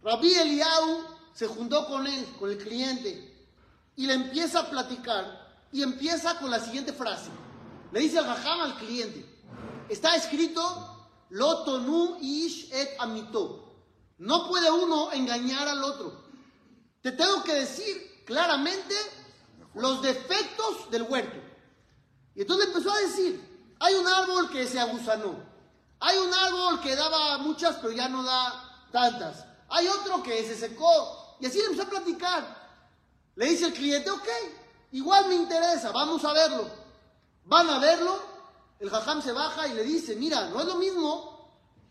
Rabbi 0.04 0.34
Eliyahu 0.34 1.04
se 1.34 1.48
juntó 1.48 1.88
con 1.88 2.06
él, 2.06 2.26
con 2.38 2.50
el 2.50 2.58
cliente, 2.58 3.48
y 3.96 4.06
le 4.06 4.14
empieza 4.14 4.60
a 4.60 4.70
platicar, 4.70 5.66
y 5.72 5.82
empieza 5.82 6.40
con 6.40 6.52
la 6.52 6.60
siguiente 6.60 6.94
frase. 6.94 7.30
Le 7.92 8.00
dice 8.02 8.20
al 8.20 8.26
Raham 8.26 8.62
al 8.62 8.78
cliente, 8.78 9.26
está 9.90 10.16
escrito, 10.16 11.00
Lo 11.30 11.64
tonu 11.64 12.18
ish 12.22 12.70
et 12.74 12.96
amito. 13.00 13.76
No 14.18 14.48
puede 14.48 14.70
uno 14.72 15.12
engañar 15.12 15.68
al 15.68 15.84
otro. 15.84 16.24
Te 17.02 17.12
tengo 17.12 17.44
que 17.44 17.54
decir 17.54 18.24
claramente 18.26 18.96
los 19.74 20.02
defectos 20.02 20.90
del 20.92 21.04
huerto. 21.04 21.38
Y 22.36 22.42
entonces 22.42 22.68
empezó 22.68 22.92
a 22.92 22.98
decir, 23.00 23.76
hay 23.80 23.96
un 23.96 24.08
árbol 24.08 24.50
que 24.50 24.68
se 24.68 24.80
agusanó, 24.80 25.36
hay 26.00 26.18
un 26.18 26.34
árbol 26.34 26.82
que 26.82 26.96
daba 26.96 27.38
muchas 27.40 27.76
pero 27.78 27.92
ya 27.92 28.08
no 28.08 28.24
da 28.24 28.88
tantas, 28.92 29.46
hay 29.70 29.88
otro 29.88 30.24
que 30.24 30.44
se 30.44 30.56
secó, 30.56 31.38
y 31.40 31.46
así 31.46 31.60
empezó 31.60 31.84
a 31.84 31.90
platicar. 31.90 32.60
Le 33.36 33.46
dice 33.46 33.68
el 33.68 33.74
cliente, 33.74 34.10
ok, 34.12 34.28
igual 34.92 35.28
me 35.30 35.36
interesa, 35.36 35.92
vamos 35.92 36.24
a 36.26 36.34
verlo. 36.34 36.70
Van 37.46 37.70
a 37.70 37.80
verlo, 37.80 38.20
el 38.80 38.90
jajam 38.90 39.22
se 39.22 39.32
baja 39.32 39.68
y 39.68 39.74
le 39.74 39.84
dice, 39.84 40.16
mira, 40.16 40.50
no 40.50 40.60
es 40.60 40.66
lo 40.66 40.76
mismo 40.76 41.40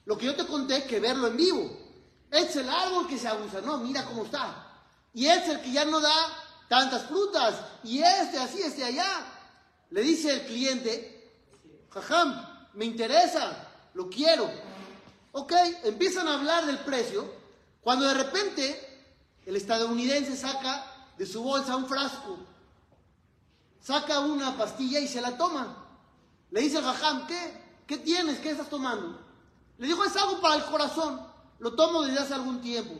lo 0.04 0.16
que 0.16 0.26
yo 0.26 0.34
te 0.34 0.46
conté 0.46 0.84
que 0.84 1.00
verlo 1.00 1.26
en 1.26 1.36
vivo. 1.36 1.70
Es 2.30 2.54
el 2.56 2.68
árbol 2.68 3.06
que 3.08 3.18
se 3.18 3.28
agusanó, 3.28 3.78
mira 3.78 4.04
cómo 4.04 4.24
está. 4.24 4.66
Y 5.14 5.26
es 5.26 5.48
el 5.48 5.60
que 5.62 5.72
ya 5.72 5.84
no 5.84 6.00
da 6.00 6.37
tantas 6.68 7.06
frutas. 7.06 7.56
Y 7.84 8.00
este 8.00 8.38
así, 8.38 8.62
este 8.62 8.84
allá. 8.84 9.10
Le 9.90 10.02
dice 10.02 10.32
el 10.32 10.46
cliente, 10.46 11.32
jajam, 11.90 12.68
me 12.74 12.84
interesa, 12.84 13.66
lo 13.94 14.08
quiero. 14.08 14.50
Ok, 15.32 15.52
empiezan 15.84 16.28
a 16.28 16.34
hablar 16.34 16.66
del 16.66 16.78
precio, 16.80 17.32
cuando 17.80 18.06
de 18.06 18.14
repente 18.14 19.06
el 19.46 19.56
estadounidense 19.56 20.36
saca 20.36 20.84
de 21.16 21.26
su 21.26 21.42
bolsa 21.42 21.76
un 21.76 21.86
frasco, 21.86 22.38
saca 23.80 24.20
una 24.20 24.56
pastilla 24.56 25.00
y 25.00 25.08
se 25.08 25.20
la 25.20 25.36
toma. 25.36 25.86
Le 26.50 26.60
dice 26.60 26.78
el 26.78 26.84
jajam, 26.84 27.26
¿qué? 27.26 27.68
¿Qué 27.86 27.96
tienes? 27.98 28.40
¿Qué 28.40 28.50
estás 28.50 28.68
tomando? 28.68 29.18
Le 29.78 29.86
dijo, 29.86 30.04
es 30.04 30.16
algo 30.16 30.40
para 30.40 30.56
el 30.56 30.64
corazón, 30.64 31.20
lo 31.58 31.74
tomo 31.74 32.02
desde 32.02 32.20
hace 32.20 32.34
algún 32.34 32.60
tiempo. 32.60 32.94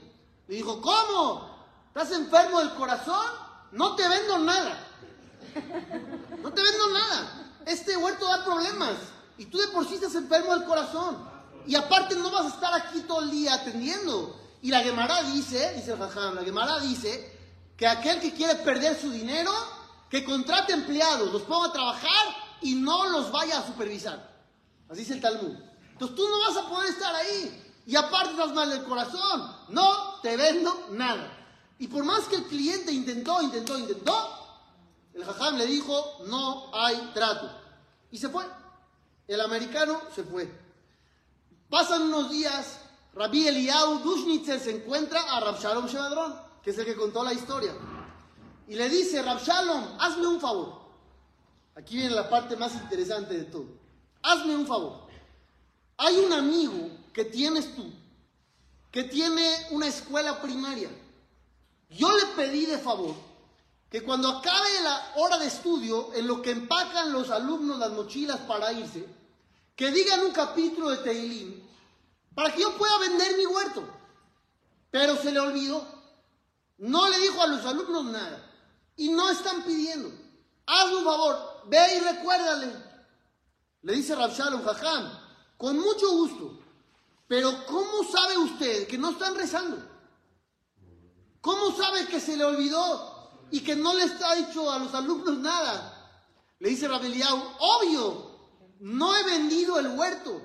Le 0.46 0.56
dijo, 0.56 0.80
¿cómo? 0.80 1.58
¿Estás 1.88 2.12
enfermo 2.12 2.60
del 2.60 2.72
corazón? 2.75 3.48
No 3.72 3.94
te 3.96 4.08
vendo 4.08 4.38
nada. 4.38 4.87
No 6.42 6.52
te 6.52 6.62
vendo 6.62 6.90
nada. 6.92 7.52
Este 7.66 7.96
huerto 7.96 8.26
da 8.26 8.44
problemas. 8.44 8.94
Y 9.37 9.46
tú 9.46 9.58
de 9.58 9.68
por 9.68 9.87
sí 9.87 9.94
estás 9.94 10.14
enfermo 10.14 10.54
del 10.54 10.64
corazón. 10.64 11.28
Y 11.66 11.75
aparte 11.75 12.16
no 12.16 12.30
vas 12.30 12.46
a 12.46 12.54
estar 12.54 12.75
aquí 12.75 13.00
todo 13.00 13.22
el 13.22 13.30
día 13.30 13.54
atendiendo. 13.54 14.38
Y 14.62 14.70
la 14.70 14.80
Gemara 14.80 15.22
dice, 15.22 15.75
dice 15.75 15.92
el 15.92 15.98
Jajam, 15.98 16.34
la 16.34 16.42
Gemara 16.42 16.80
dice 16.80 17.37
que 17.76 17.87
aquel 17.87 18.20
que 18.20 18.32
quiere 18.32 18.56
perder 18.56 18.98
su 19.00 19.10
dinero, 19.10 19.52
que 20.10 20.25
contrate 20.25 20.72
empleados, 20.72 21.32
los 21.32 21.42
ponga 21.42 21.68
a 21.68 21.72
trabajar 21.72 22.26
y 22.62 22.75
no 22.75 23.08
los 23.08 23.30
vaya 23.30 23.58
a 23.58 23.66
supervisar. 23.66 24.37
Así 24.88 25.00
dice 25.00 25.14
el 25.14 25.20
Talmud. 25.20 25.54
Entonces 25.92 26.16
tú 26.16 26.26
no 26.28 26.40
vas 26.40 26.56
a 26.56 26.68
poder 26.68 26.88
estar 26.90 27.14
ahí. 27.14 27.64
Y 27.87 27.96
aparte 27.96 28.30
estás 28.30 28.52
mal 28.52 28.68
del 28.70 28.84
corazón. 28.84 29.56
No 29.68 30.20
te 30.22 30.37
vendo 30.37 30.88
nada. 30.90 31.38
Y 31.78 31.87
por 31.88 32.04
más 32.04 32.25
que 32.25 32.37
el 32.37 32.44
cliente 32.44 32.92
intentó, 32.92 33.40
intentó, 33.40 33.78
intentó, 33.78 34.38
el 35.14 35.25
jajam 35.25 35.56
le 35.56 35.66
dijo, 35.66 36.25
no 36.26 36.70
hay 36.75 37.11
trato. 37.14 37.50
Y 38.11 38.18
se 38.18 38.28
fue. 38.28 38.44
El 39.26 39.40
americano 39.40 40.00
se 40.14 40.25
fue. 40.25 40.50
Pasan 41.68 42.02
unos 42.02 42.30
días, 42.30 42.80
Rabbi 43.14 43.47
Eliyahu 43.47 43.99
Dushnitzer 44.00 44.58
se 44.58 44.76
encuentra 44.76 45.20
a 45.20 45.40
Rab 45.40 45.61
Shalom 45.61 45.87
Shevadron, 45.87 46.35
que 46.62 46.70
es 46.70 46.78
el 46.78 46.87
que 46.87 46.97
contó 46.97 47.23
la 47.23 47.35
historia. 47.35 47.75
Y 48.66 48.75
le 48.75 48.88
dice, 48.88 49.23
Rab 49.23 49.42
Shalom, 49.42 49.85
hazme 50.00 50.26
un 50.26 50.40
favor. 50.40 50.80
Aquí 51.75 51.97
viene 51.97 52.14
la 52.14 52.28
parte 52.28 52.56
más 52.56 52.75
interesante 52.75 53.35
de 53.35 53.44
todo. 53.44 53.66
Hazme 54.23 54.56
un 54.56 54.66
favor. 54.66 55.06
Hay 55.99 56.16
un 56.16 56.32
amigo 56.32 56.90
que 57.12 57.25
tienes 57.25 57.75
tú, 57.75 57.92
que 58.90 59.04
tiene 59.04 59.66
una 59.70 59.87
escuela 59.87 60.40
primaria. 60.40 60.88
Yo 61.90 62.16
le 62.16 62.26
pedí 62.37 62.66
de 62.66 62.78
favor 62.78 63.14
que 63.90 64.02
cuando 64.02 64.28
acabe 64.28 64.80
la 64.83 65.12
hora 65.16 65.38
de 65.38 65.47
estudio, 65.47 66.11
en 66.14 66.26
lo 66.26 66.42
que 66.42 66.50
empacan 66.50 67.12
los 67.12 67.30
alumnos 67.30 67.78
las 67.78 67.90
mochilas 67.92 68.40
para 68.40 68.73
irse, 68.73 69.07
que 69.75 69.90
digan 69.90 70.21
un 70.21 70.33
capítulo 70.33 70.90
de 70.90 70.99
Teilim 70.99 71.62
para 72.35 72.52
que 72.52 72.61
yo 72.62 72.76
pueda 72.76 72.99
vender 72.99 73.37
mi 73.37 73.47
huerto. 73.47 73.83
Pero 74.90 75.16
se 75.16 75.33
le 75.33 75.40
olvidó. 75.40 75.85
No 76.78 77.09
le 77.09 77.18
dijo 77.18 77.42
a 77.42 77.47
los 77.47 77.64
alumnos 77.64 78.04
nada. 78.07 78.45
Y 78.97 79.09
no 79.09 79.30
están 79.30 79.62
pidiendo. 79.64 80.11
Hazme 80.66 80.97
un 80.97 81.04
favor, 81.04 81.62
ve 81.66 81.97
y 81.97 82.00
recuérdale. 82.00 82.73
Le 83.83 83.92
dice 83.95 84.14
Rab 84.14 84.33
Shalom 84.33 84.62
Jajam, 84.64 85.18
con 85.57 85.78
mucho 85.78 86.11
gusto. 86.11 86.59
Pero 87.26 87.64
¿cómo 87.66 88.04
sabe 88.04 88.38
usted 88.38 88.87
que 88.87 88.99
no 88.99 89.11
están 89.11 89.35
rezando? 89.35 89.78
¿Cómo 91.40 91.76
sabe 91.76 92.07
que 92.07 92.21
se 92.21 92.37
le 92.37 92.45
olvidó 92.45 93.30
y 93.50 93.61
que 93.61 93.76
no 93.76 93.95
le 93.95 94.04
está 94.04 94.35
dicho 94.35 94.71
a 94.71 94.78
los 94.78 94.95
alumnos 94.95 95.38
nada? 95.38 95.95
Le 96.59 96.71
dice 96.71 96.88
Rabeliau, 96.88 97.57
obvio, 97.59 98.38
no 98.80 99.16
he 99.16 99.25
vendido 99.25 99.78
el 99.78 99.88
huerto. 99.88 100.42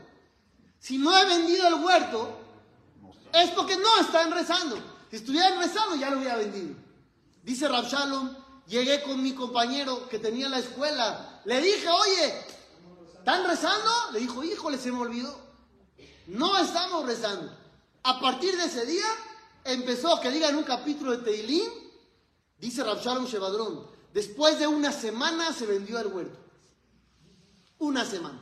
Si 0.79 0.97
no 0.97 1.17
he 1.17 1.25
vendido 1.25 1.67
el 1.67 1.75
huerto, 1.75 2.39
es 3.33 3.49
porque 3.51 3.77
no 3.77 3.97
están 3.99 4.31
rezando. 4.31 4.77
Si 5.09 5.17
estuvieran 5.17 5.59
rezando, 5.59 5.95
ya 5.95 6.09
lo 6.09 6.19
hubiera 6.19 6.35
vendido. 6.35 6.75
Dice 7.41 7.67
Rab 7.67 7.85
Shalom, 7.85 8.35
llegué 8.67 9.01
con 9.03 9.21
mi 9.21 9.33
compañero 9.33 10.07
que 10.07 10.19
tenía 10.19 10.45
en 10.45 10.51
la 10.51 10.59
escuela. 10.59 11.41
Le 11.45 11.61
dije, 11.61 11.87
oye, 11.89 12.45
¿están 13.17 13.45
rezando? 13.45 13.91
Le 14.11 14.19
dijo, 14.19 14.43
híjole, 14.43 14.77
se 14.77 14.91
me 14.91 14.99
olvidó. 14.99 15.35
No 16.27 16.57
estamos 16.57 17.05
rezando. 17.05 17.51
A 18.03 18.19
partir 18.19 18.55
de 18.57 18.65
ese 18.65 18.85
día, 18.85 19.07
empezó 19.63 20.19
que 20.19 20.31
digan 20.31 20.55
un 20.55 20.63
capítulo 20.63 21.11
de 21.11 21.19
Teilín, 21.19 21.69
dice 22.59 22.83
Rab 22.83 23.01
Shalom 23.01 23.25
Shevadrón, 23.25 23.87
después 24.13 24.59
de 24.59 24.67
una 24.67 24.91
semana 24.91 25.53
se 25.53 25.65
vendió 25.65 25.99
el 25.99 26.07
huerto. 26.07 26.39
Una 27.79 28.05
semana. 28.05 28.39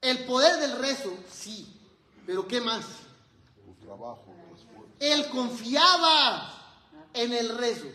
El 0.00 0.24
poder 0.24 0.58
del 0.60 0.78
rezo, 0.78 1.12
sí, 1.30 1.66
pero 2.26 2.46
¿qué 2.48 2.60
más? 2.60 2.84
Tu 3.64 3.84
trabajo. 3.84 4.24
Él 4.98 5.28
confiaba 5.30 6.60
en 7.12 7.32
el 7.32 7.56
rezo. 7.56 7.86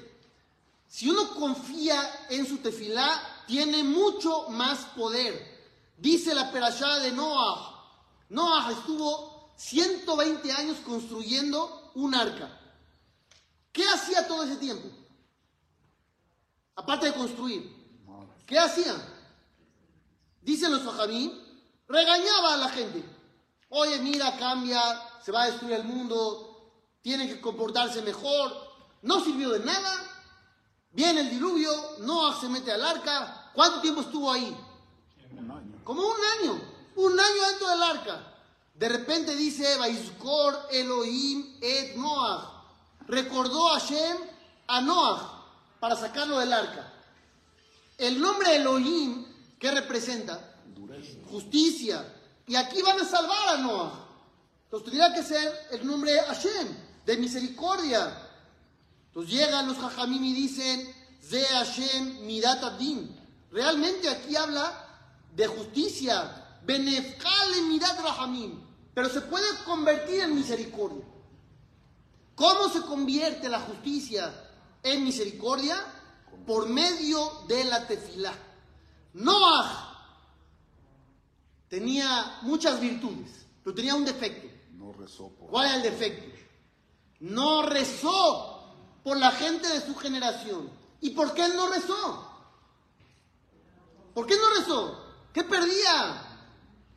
Si 0.88 1.10
uno 1.10 1.34
confía 1.36 2.00
en 2.30 2.48
su 2.48 2.58
tefilá, 2.58 3.22
tiene 3.48 3.84
mucho 3.84 4.50
más 4.50 4.86
poder. 4.96 5.56
Dice 5.98 6.34
la 6.34 6.52
perashá 6.52 7.00
de 7.00 7.12
Noah. 7.12 7.84
Noah 8.30 8.72
estuvo 8.72 9.52
120 9.56 10.52
años 10.52 10.78
construyendo 10.86 11.85
un 11.96 12.14
arca. 12.14 12.50
¿Qué 13.72 13.88
hacía 13.88 14.28
todo 14.28 14.44
ese 14.44 14.58
tiempo? 14.58 14.88
Aparte 16.76 17.08
de 17.08 17.14
construir. 17.14 17.74
¿Qué 18.46 18.60
hacía? 18.60 18.94
Dicen 20.42 20.72
los 20.72 20.84
fajamí, 20.84 21.42
regañaba 21.88 22.54
a 22.54 22.58
la 22.58 22.70
gente. 22.70 23.04
Oye, 23.70 24.00
mira, 24.00 24.38
cambia, 24.38 24.80
se 25.24 25.32
va 25.32 25.44
a 25.44 25.46
destruir 25.48 25.74
el 25.74 25.84
mundo, 25.84 26.72
tienen 27.02 27.28
que 27.28 27.42
comportarse 27.42 28.02
mejor. 28.02 28.54
No 29.02 29.24
sirvió 29.24 29.50
de 29.50 29.60
nada. 29.60 30.12
Viene 30.92 31.22
el 31.22 31.30
diluvio, 31.30 31.72
Noah 32.00 32.40
se 32.40 32.48
mete 32.48 32.72
al 32.72 32.86
arca. 32.86 33.52
¿Cuánto 33.54 33.82
tiempo 33.82 34.02
estuvo 34.02 34.32
ahí? 34.32 34.56
Un 35.32 35.52
año. 35.52 35.82
Como 35.84 36.02
un 36.02 36.18
año. 36.40 36.62
Un 36.96 37.20
año 37.20 37.48
dentro 37.50 37.70
del 37.70 37.84
arca. 37.84 38.35
De 38.76 38.90
repente 38.90 39.36
dice, 39.36 39.78
Vaizkor 39.78 40.68
Elohim 40.72 41.58
et 41.62 41.96
Noah. 41.96 42.64
Recordó 43.08 43.74
a 43.74 43.80
Shem 43.80 44.18
a 44.68 44.82
Noah 44.82 45.46
para 45.80 45.96
sacarlo 45.96 46.40
del 46.40 46.52
arca. 46.52 46.92
El 47.98 48.20
nombre 48.20 48.56
Elohim, 48.56 49.26
¿qué 49.58 49.72
representa? 49.72 50.56
Justicia. 51.30 52.14
Y 52.48 52.56
aquí 52.56 52.82
van 52.82 53.00
a 53.00 53.06
salvar 53.06 53.50
a 53.50 53.58
Noah. 53.58 54.06
Entonces 54.66 54.92
tendría 54.92 55.14
que 55.14 55.24
ser 55.24 55.68
el 55.72 55.88
nombre 55.88 56.20
Hashem, 56.28 56.68
de 57.06 57.18
misericordia. 57.18 58.30
Entonces 59.08 59.34
llegan 59.34 59.68
los 59.68 59.78
Jajamim 59.78 60.24
y 60.24 60.34
dicen, 60.34 60.94
Ze 61.22 61.46
Hashem 61.46 62.26
Midat 62.26 62.62
Adin. 62.64 63.16
Realmente 63.52 64.10
aquí 64.10 64.36
habla 64.36 64.86
de 65.34 65.48
justicia. 65.48 66.60
Benefkale 66.66 67.62
Midat 67.62 68.00
Rahamim. 68.02 68.65
Pero 68.96 69.10
se 69.10 69.22
puede 69.22 69.46
convertir 69.66 70.22
en 70.22 70.34
misericordia. 70.34 71.04
¿Cómo 72.34 72.70
se 72.70 72.82
convierte 72.82 73.50
la 73.50 73.60
justicia 73.60 74.34
en 74.82 75.04
misericordia? 75.04 75.78
Por 76.48 76.70
medio 76.70 77.44
de 77.48 77.66
la 77.66 77.86
tefilá. 77.86 78.34
Noah 79.14 79.92
tenía 81.68 82.40
muchas 82.44 82.80
virtudes, 82.80 83.46
pero 83.64 83.76
tenía 83.76 83.96
un 83.96 84.06
defecto. 84.06 84.48
No 84.72 84.94
rezó 84.94 85.30
por 85.30 85.50
¿Cuál 85.50 85.68
era 85.68 85.76
el 85.78 85.84
defecto? 85.84 86.40
No 87.20 87.64
rezó 87.64 88.76
por 89.04 89.18
la 89.18 89.32
gente 89.32 89.68
de 89.68 89.82
su 89.82 89.94
generación. 89.96 90.70
¿Y 91.02 91.10
por 91.10 91.34
qué 91.34 91.50
no 91.50 91.70
rezó? 91.70 92.32
¿Por 94.14 94.26
qué 94.26 94.36
no 94.36 94.60
rezó? 94.60 95.06
¿Qué 95.34 95.44
perdía? 95.44 96.22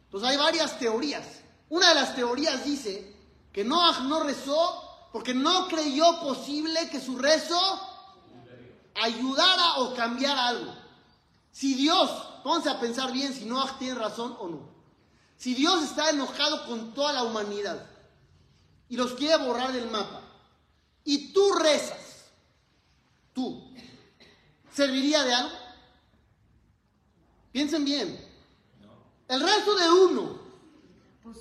Entonces 0.04 0.28
hay 0.28 0.36
varias 0.36 0.78
teorías. 0.78 1.37
Una 1.70 1.90
de 1.90 1.94
las 1.94 2.14
teorías 2.14 2.64
dice 2.64 3.14
que 3.52 3.64
Noah 3.64 4.00
no 4.00 4.22
rezó 4.22 5.08
porque 5.12 5.34
no 5.34 5.68
creyó 5.68 6.20
posible 6.20 6.88
que 6.90 7.00
su 7.00 7.16
rezo 7.16 7.58
ayudara 8.94 9.78
o 9.78 9.94
cambiara 9.94 10.48
algo. 10.48 10.74
Si 11.50 11.74
Dios, 11.74 12.10
pónganse 12.42 12.70
a 12.70 12.80
pensar 12.80 13.12
bien 13.12 13.32
si 13.32 13.44
Noah 13.44 13.76
tiene 13.78 13.94
razón 13.94 14.36
o 14.38 14.48
no. 14.48 14.68
Si 15.36 15.54
Dios 15.54 15.82
está 15.82 16.10
enojado 16.10 16.66
con 16.66 16.94
toda 16.94 17.12
la 17.12 17.22
humanidad 17.22 17.86
y 18.88 18.96
los 18.96 19.12
quiere 19.12 19.44
borrar 19.44 19.72
del 19.72 19.90
mapa, 19.90 20.22
y 21.04 21.32
tú 21.32 21.52
rezas, 21.52 22.26
tú, 23.32 23.72
¿serviría 24.72 25.24
de 25.24 25.34
algo? 25.34 25.56
Piensen 27.52 27.84
bien. 27.84 28.28
El 29.26 29.40
resto 29.40 29.74
de 29.74 29.90
uno, 29.90 30.47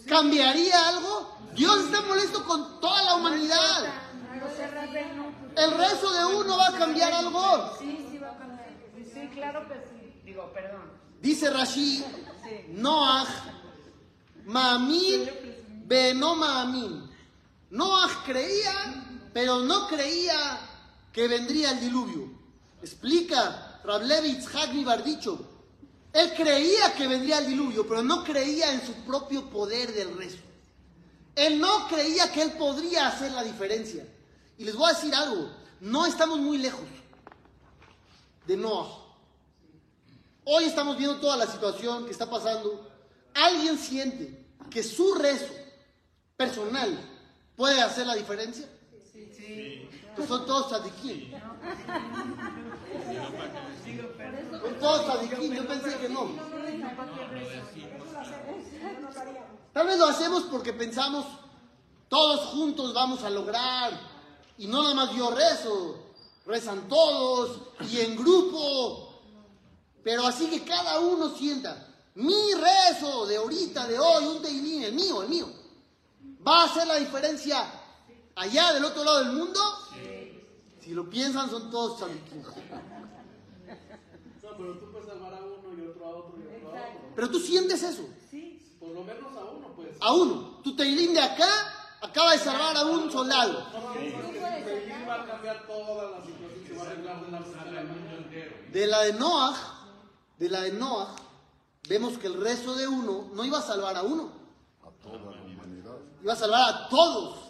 ¿cambiaría 0.07 0.87
algo? 0.89 1.37
Dios 1.55 1.85
está 1.85 2.01
molesto 2.01 2.43
con 2.45 2.79
toda 2.79 3.03
la 3.03 3.15
humanidad. 3.15 3.85
El 5.55 5.71
resto 5.71 6.11
de 6.11 6.35
uno 6.35 6.57
va 6.57 6.67
a 6.67 6.77
cambiar 6.77 7.11
algo. 7.13 7.75
Sí, 7.79 8.07
sí 8.11 8.17
va 8.19 8.31
a 8.31 8.37
cambiar. 8.37 8.69
Sí, 8.95 9.11
sí, 9.11 9.27
claro 9.33 9.67
que 9.67 9.73
sí. 9.73 10.21
Digo, 10.23 10.51
perdón. 10.53 10.91
Dice 11.19 11.49
Rashi, 11.49 12.05
Noah, 12.69 13.27
Maamin, 14.45 15.29
Beno 15.85 16.35
Maamin. 16.35 17.09
Noah 17.71 18.23
creía, 18.25 19.03
pero 19.33 19.59
no 19.61 19.87
creía 19.87 20.59
que 21.11 21.27
vendría 21.27 21.71
el 21.71 21.79
diluvio. 21.79 22.29
Explica 22.81 23.81
Rablevi 23.83 24.29
Itzhak 24.29 24.83
Bardicho. 24.85 25.56
Él 26.13 26.33
creía 26.35 26.93
que 26.93 27.07
vendría 27.07 27.39
el 27.39 27.47
diluvio, 27.47 27.87
pero 27.87 28.01
no 28.01 28.23
creía 28.23 28.73
en 28.73 28.85
su 28.85 28.93
propio 29.05 29.49
poder 29.49 29.93
del 29.93 30.17
rezo. 30.17 30.37
Él 31.35 31.59
no 31.59 31.87
creía 31.87 32.31
que 32.31 32.41
él 32.41 32.51
podría 32.53 33.07
hacer 33.07 33.31
la 33.31 33.43
diferencia. 33.43 34.07
Y 34.57 34.65
les 34.65 34.75
voy 34.75 34.89
a 34.89 34.93
decir 34.93 35.13
algo, 35.13 35.49
no 35.81 36.05
estamos 36.05 36.39
muy 36.39 36.57
lejos 36.57 36.87
de 38.47 38.57
Noah. 38.57 38.87
Hoy 40.45 40.63
estamos 40.63 40.97
viendo 40.97 41.19
toda 41.19 41.37
la 41.37 41.45
situación 41.45 42.05
que 42.05 42.11
está 42.11 42.29
pasando. 42.29 42.89
¿Alguien 43.33 43.77
siente 43.77 44.47
que 44.71 44.81
su 44.81 45.13
rezo 45.13 45.53
personal 46.35 46.97
puede 47.55 47.81
hacer 47.81 48.07
la 48.07 48.15
diferencia? 48.15 48.67
Pues 50.15 50.27
son 50.27 50.45
todos 50.47 50.69
tzadikim. 50.69 51.31
Yo 55.53 55.67
pensé 55.67 55.97
que 55.97 56.09
no. 56.09 56.29
Tal 59.73 59.87
vez 59.87 59.97
lo 59.97 60.05
hacemos 60.07 60.43
porque 60.43 60.73
pensamos, 60.73 61.25
todos 62.09 62.47
juntos 62.47 62.93
vamos 62.93 63.23
a 63.23 63.29
lograr, 63.29 63.91
y 64.57 64.67
no 64.67 64.81
nada 64.81 64.95
más 64.95 65.15
yo 65.15 65.29
rezo, 65.31 65.97
rezan 66.45 66.87
todos, 66.87 67.61
y 67.81 67.99
en 67.99 68.15
grupo, 68.15 69.21
pero 70.03 70.25
así 70.25 70.47
que 70.47 70.63
cada 70.63 70.99
uno 70.99 71.29
sienta, 71.35 71.87
mi 72.15 72.53
rezo 72.53 73.27
de 73.27 73.37
ahorita, 73.37 73.87
de 73.87 73.99
hoy, 73.99 74.25
un 74.25 74.41
teilín, 74.41 74.83
el 74.83 74.93
mío, 74.93 75.21
el 75.21 75.29
mío, 75.29 75.47
¿va 76.45 76.61
a 76.61 76.65
hacer 76.65 76.87
la 76.87 76.95
diferencia 76.95 77.63
allá 78.35 78.73
del 78.73 78.85
otro 78.85 79.03
lado 79.03 79.19
del 79.19 79.33
mundo? 79.33 79.59
Si 80.87 80.93
lo 80.93 81.09
piensan, 81.09 81.49
son 81.49 81.69
todos 81.69 81.97
tzadikim. 81.97 82.41
No, 82.41 82.49
pero 84.57 84.77
tú 84.79 84.89
puedes 84.89 85.05
salvar 85.05 85.33
a 85.33 85.39
uno 85.39 85.77
y 85.77 85.85
otro 85.85 86.05
a 86.05 86.09
otro 86.11 86.39
y 86.39 86.55
otro 86.55 86.69
a 86.69 86.71
otro. 86.71 87.11
Pero 87.13 87.29
tú 87.29 87.39
sientes 87.41 87.83
eso, 87.83 88.03
Por 88.79 88.91
lo 88.91 89.03
menos 89.03 89.35
a 89.35 89.43
uno, 89.51 89.67
pues. 89.75 89.89
a 89.99 90.13
uno. 90.13 90.61
Tu 90.63 90.77
teilín 90.77 91.13
de 91.13 91.19
acá 91.19 91.49
acaba 92.01 92.31
de 92.31 92.37
salvar 92.39 92.77
a 92.77 92.85
un 92.85 93.11
soldado. 93.11 93.65
Va 95.09 95.23
a 95.23 95.25
cambiar 95.25 95.67
toda 95.67 96.11
la 96.11 96.25
situación, 96.25 96.65
se 96.65 96.73
va 96.73 96.83
a 96.83 96.85
arreglar 96.85 97.25
de 97.25 97.31
la 97.31 97.83
mundo 97.83 98.17
entero. 98.19 98.55
De 98.71 98.87
la 98.87 99.01
de 99.01 99.13
Noah, 99.13 99.55
de 100.39 100.49
la 100.49 100.61
de 100.61 100.71
Noah, 100.71 101.15
vemos 101.89 102.17
que 102.17 102.27
el 102.27 102.39
rezo 102.41 102.75
de 102.75 102.87
uno 102.87 103.29
no 103.33 103.43
iba 103.43 103.59
a 103.59 103.61
salvar 103.61 103.97
a 103.97 104.03
uno, 104.03 104.31
a 104.83 104.89
toda 105.03 105.35
la 105.35 105.41
humanidad. 105.43 105.97
iba 106.23 106.31
a 106.31 106.37
salvar 106.37 106.73
a 106.73 106.87
todos. 106.87 107.47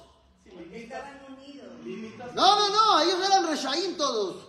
No, 2.38 2.56
no, 2.56 2.70
no, 2.70 3.00
ellos 3.00 3.20
eran 3.26 3.48
reshaín 3.48 3.98
todos. 3.98 4.46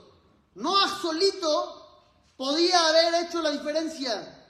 Noah 0.56 1.00
solito 1.00 2.02
podía 2.36 2.86
haber 2.86 3.24
hecho 3.24 3.40
la 3.40 3.50
diferencia. 3.50 4.46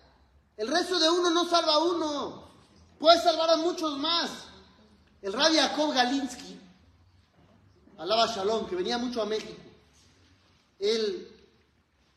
El 0.56 0.66
rezo 0.66 0.98
de 0.98 1.08
uno 1.08 1.30
no 1.30 1.48
salva 1.48 1.74
a 1.74 1.78
uno, 1.78 2.48
puede 2.98 3.22
salvar 3.22 3.48
a 3.50 3.56
muchos 3.58 3.96
más. 3.96 4.28
El 5.22 5.32
rabbi 5.32 5.54
Jacob 5.54 5.94
Galinsky, 5.94 6.58
alaba 7.98 8.26
Shalom, 8.26 8.66
que 8.68 8.74
venía 8.74 8.98
mucho 8.98 9.22
a 9.22 9.26
México, 9.26 9.62
él 10.80 11.28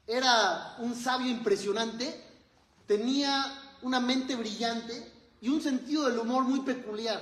era 0.07 0.77
un 0.79 0.95
sabio 0.95 1.29
impresionante, 1.29 2.19
tenía 2.87 3.75
una 3.83 3.99
mente 3.99 4.35
brillante 4.35 5.13
y 5.39 5.49
un 5.49 5.61
sentido 5.61 6.09
del 6.09 6.17
humor 6.17 6.45
muy 6.45 6.61
peculiar. 6.61 7.21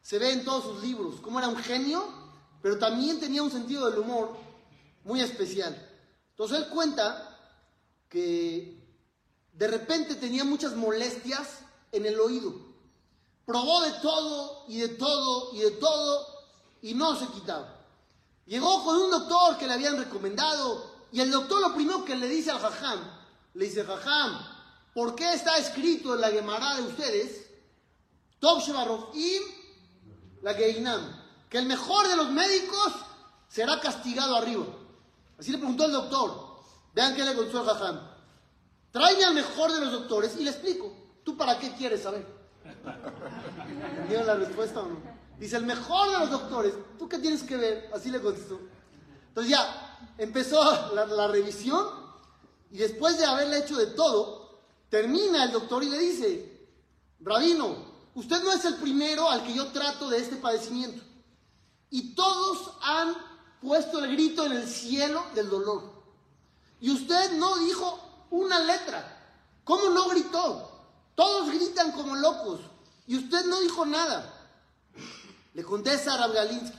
Se 0.00 0.18
ve 0.18 0.32
en 0.32 0.42
todos 0.42 0.64
sus 0.64 0.82
libros, 0.82 1.20
cómo 1.20 1.38
era 1.38 1.48
un 1.48 1.58
genio, 1.58 2.25
pero 2.62 2.78
también 2.78 3.20
tenía 3.20 3.42
un 3.42 3.50
sentido 3.50 3.90
del 3.90 4.00
humor 4.00 4.36
muy 5.04 5.20
especial. 5.20 5.74
Entonces 6.30 6.58
él 6.58 6.68
cuenta 6.68 7.38
que 8.08 8.82
de 9.52 9.68
repente 9.68 10.16
tenía 10.16 10.44
muchas 10.44 10.74
molestias 10.74 11.60
en 11.92 12.06
el 12.06 12.18
oído. 12.20 12.54
Probó 13.44 13.82
de 13.82 13.92
todo 14.02 14.64
y 14.68 14.78
de 14.78 14.88
todo 14.88 15.54
y 15.54 15.60
de 15.60 15.70
todo 15.72 16.26
y 16.82 16.94
no 16.94 17.16
se 17.16 17.26
quitaba. 17.28 17.76
Llegó 18.46 18.84
con 18.84 18.96
un 18.96 19.10
doctor 19.10 19.56
que 19.58 19.66
le 19.66 19.74
habían 19.74 19.96
recomendado 19.96 20.94
y 21.12 21.20
el 21.20 21.30
doctor 21.30 21.60
lo 21.60 21.74
primero 21.74 22.04
que 22.04 22.16
le 22.16 22.28
dice 22.28 22.50
al 22.50 22.58
jajam, 22.58 23.00
le 23.54 23.64
dice, 23.64 23.84
jajam, 23.84 24.38
¿por 24.92 25.14
qué 25.14 25.32
está 25.32 25.56
escrito 25.58 26.14
en 26.14 26.20
la 26.20 26.30
Gemara 26.30 26.76
de 26.76 26.82
ustedes? 26.82 27.46
Top 28.38 28.60
Shebarofim, 28.60 29.42
la 30.42 30.54
Geinam. 30.54 31.15
Que 31.48 31.58
el 31.58 31.66
mejor 31.66 32.08
de 32.08 32.16
los 32.16 32.30
médicos 32.30 32.92
será 33.48 33.80
castigado 33.80 34.36
arriba. 34.36 34.66
Así 35.38 35.52
le 35.52 35.58
preguntó 35.58 35.84
el 35.84 35.92
doctor. 35.92 36.56
Vean 36.94 37.14
qué 37.14 37.24
le 37.24 37.34
contestó 37.34 37.60
el 37.60 37.66
jajam. 37.66 38.00
Tráeme 38.90 39.24
al 39.24 39.34
mejor 39.34 39.72
de 39.72 39.80
los 39.80 39.92
doctores 39.92 40.36
y 40.38 40.44
le 40.44 40.50
explico. 40.50 40.92
¿Tú 41.22 41.36
para 41.36 41.58
qué 41.58 41.72
quieres 41.72 42.02
saber? 42.02 42.26
¿Entendieron 42.64 44.26
la 44.26 44.34
respuesta 44.34 44.80
o 44.80 44.86
no? 44.86 44.96
Dice, 45.38 45.56
el 45.56 45.66
mejor 45.66 46.10
de 46.10 46.18
los 46.20 46.30
doctores. 46.30 46.74
¿Tú 46.98 47.08
qué 47.08 47.18
tienes 47.18 47.42
que 47.42 47.56
ver? 47.56 47.90
Así 47.94 48.10
le 48.10 48.20
contestó. 48.20 48.58
Entonces 49.28 49.50
ya, 49.50 49.98
empezó 50.16 50.94
la, 50.94 51.04
la 51.06 51.28
revisión 51.28 51.86
y 52.70 52.78
después 52.78 53.18
de 53.18 53.26
haberle 53.26 53.58
hecho 53.58 53.76
de 53.76 53.86
todo, 53.88 54.60
termina 54.88 55.44
el 55.44 55.52
doctor 55.52 55.84
y 55.84 55.90
le 55.90 55.98
dice, 55.98 56.68
Rabino, 57.20 57.76
usted 58.14 58.42
no 58.42 58.52
es 58.52 58.64
el 58.64 58.76
primero 58.76 59.30
al 59.30 59.44
que 59.44 59.54
yo 59.54 59.66
trato 59.68 60.08
de 60.08 60.18
este 60.18 60.36
padecimiento. 60.36 61.02
Y 61.90 62.14
todos 62.14 62.72
han 62.82 63.14
puesto 63.60 64.04
el 64.04 64.12
grito 64.12 64.44
en 64.46 64.52
el 64.52 64.68
cielo 64.68 65.24
del 65.34 65.48
dolor. 65.48 65.96
Y 66.80 66.90
usted 66.90 67.32
no 67.32 67.56
dijo 67.58 68.26
una 68.30 68.60
letra. 68.60 69.12
¿Cómo 69.64 69.90
no 69.90 70.08
gritó? 70.08 70.70
Todos 71.14 71.50
gritan 71.50 71.92
como 71.92 72.14
locos. 72.14 72.60
Y 73.06 73.16
usted 73.16 73.46
no 73.46 73.60
dijo 73.60 73.86
nada. 73.86 74.32
Le 75.54 75.64
contesta 75.64 76.22
a 76.22 76.28
Galinsky. 76.28 76.78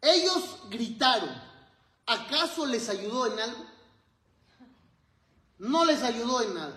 Ellos 0.00 0.42
gritaron. 0.68 1.30
¿Acaso 2.06 2.66
les 2.66 2.88
ayudó 2.88 3.26
en 3.26 3.38
algo? 3.38 3.64
No 5.58 5.84
les 5.84 6.02
ayudó 6.02 6.42
en 6.42 6.54
nada. 6.54 6.76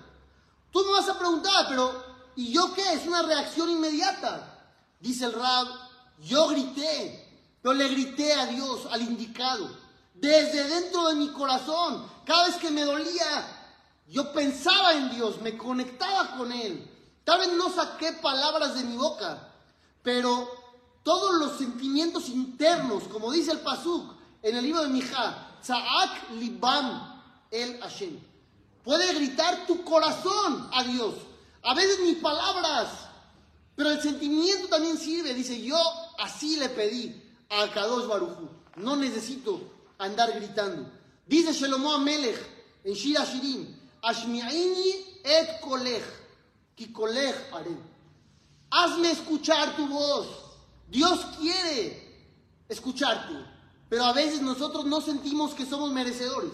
Tú 0.72 0.84
me 0.86 0.92
vas 0.92 1.10
a 1.10 1.18
preguntar, 1.18 1.66
pero 1.70 2.04
¿y 2.36 2.52
yo 2.52 2.74
qué? 2.74 2.94
Es 2.94 3.08
una 3.08 3.24
reacción 3.24 3.70
inmediata. 3.70 4.70
Dice 5.00 5.26
el 5.26 5.34
Rab, 5.34 5.68
yo 6.20 6.48
grité, 6.50 7.26
pero 7.62 7.74
le 7.74 7.88
grité 7.90 8.34
a 8.34 8.46
Dios, 8.48 8.88
al 8.92 9.02
indicado, 9.02 9.70
desde 10.14 10.68
dentro 10.68 11.08
de 11.10 11.16
mi 11.16 11.30
corazón. 11.30 12.06
Cada 12.26 12.48
vez 12.48 12.56
que 12.56 12.72
me 12.72 12.84
dolía, 12.84 13.72
yo 14.08 14.32
pensaba 14.32 14.94
en 14.94 15.12
Dios, 15.12 15.42
me 15.42 15.58
conectaba 15.58 16.36
con 16.38 16.52
Él. 16.52 16.92
Tal 17.24 17.40
vez 17.40 17.54
no 17.54 17.70
saqué 17.74 18.14
palabras 18.14 18.76
de 18.76 18.84
mi 18.84 18.96
boca, 18.96 19.52
pero 20.04 20.48
todos 21.04 21.36
los 21.36 21.58
sentimientos 21.58 22.30
internos, 22.30 23.04
como 23.06 23.32
dice 23.32 23.52
el 23.52 23.60
Pasuk 23.60 24.14
en 24.42 24.56
el 24.56 24.64
libro 24.64 24.84
de 24.84 24.90
Mijá, 24.90 25.58
Tza'ak 25.62 26.32
Libam 26.40 27.16
el 27.52 27.80
Hashem. 27.80 28.20
Puede 28.84 29.14
gritar 29.16 29.66
tu 29.66 29.84
corazón 29.84 30.70
a 30.72 30.84
Dios. 30.84 31.16
A 31.64 31.74
veces 31.74 32.00
ni 32.04 32.14
palabras, 32.16 32.90
pero 33.76 33.90
el 33.90 34.02
sentimiento 34.02 34.68
también 34.68 34.98
sirve. 34.98 35.34
Dice, 35.34 35.60
yo 35.60 35.78
así 36.20 36.58
le 36.58 36.70
pedí 36.70 37.22
a 37.50 37.72
Kadosh 37.72 38.08
Baruchu. 38.08 38.50
No 38.78 38.96
necesito 38.96 39.62
andar 39.98 40.34
gritando. 40.34 40.90
Dice 41.28 41.54
Shelomo 41.54 41.94
Amelech 41.94 42.40
en 42.84 42.94
Shira 42.94 43.26
Shirim, 43.26 43.68
Ashmi'ini 44.02 45.22
et 45.24 45.60
kolech, 45.62 46.04
ki 46.76 46.92
kolech 46.92 47.36
haré. 47.52 47.76
Hazme 48.70 49.12
escuchar 49.12 49.76
tu 49.76 49.88
voz. 49.88 50.28
Dios 50.88 51.20
quiere 51.40 52.06
escucharte, 52.70 53.34
pero 53.90 54.06
a 54.06 54.14
veces 54.14 54.42
nosotros 54.42 54.86
no 54.86 55.02
sentimos 55.02 55.54
que 55.54 55.66
somos 55.66 55.92
merecedores. 55.92 56.52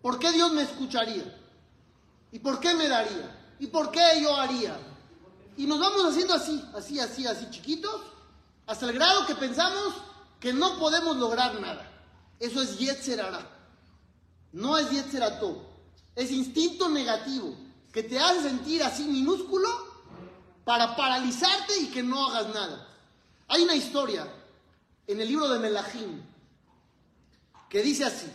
¿Por 0.00 0.18
qué 0.18 0.32
Dios 0.32 0.52
me 0.52 0.62
escucharía? 0.62 1.38
¿Y 2.32 2.40
por 2.40 2.58
qué 2.58 2.74
me 2.74 2.88
daría? 2.88 3.54
¿Y 3.60 3.68
por 3.68 3.92
qué 3.92 4.00
yo 4.20 4.34
haría? 4.34 4.76
Y 5.56 5.66
nos 5.66 5.78
vamos 5.78 6.04
haciendo 6.04 6.34
así, 6.34 6.64
así, 6.74 6.98
así, 6.98 7.26
así, 7.26 7.48
chiquitos, 7.50 8.00
hasta 8.66 8.86
el 8.86 8.92
grado 8.92 9.26
que 9.26 9.34
pensamos 9.34 9.94
que 10.40 10.52
no 10.52 10.78
podemos 10.78 11.16
lograr 11.16 11.60
nada. 11.60 11.88
Eso 12.38 12.60
es 12.62 12.78
Yetzerara. 12.78 13.48
No 14.52 14.76
es 14.76 14.90
Yetzerato. 14.90 15.68
Es 16.14 16.30
instinto 16.30 16.88
negativo 16.88 17.54
que 17.92 18.02
te 18.02 18.18
hace 18.18 18.42
sentir 18.42 18.82
así 18.82 19.04
minúsculo 19.04 19.68
para 20.64 20.96
paralizarte 20.96 21.78
y 21.78 21.86
que 21.86 22.02
no 22.02 22.26
hagas 22.26 22.52
nada. 22.54 22.88
Hay 23.48 23.62
una 23.62 23.74
historia 23.74 24.26
en 25.06 25.20
el 25.20 25.28
libro 25.28 25.48
de 25.48 25.58
Melahim 25.58 26.22
que 27.68 27.82
dice 27.82 28.04
así. 28.04 28.30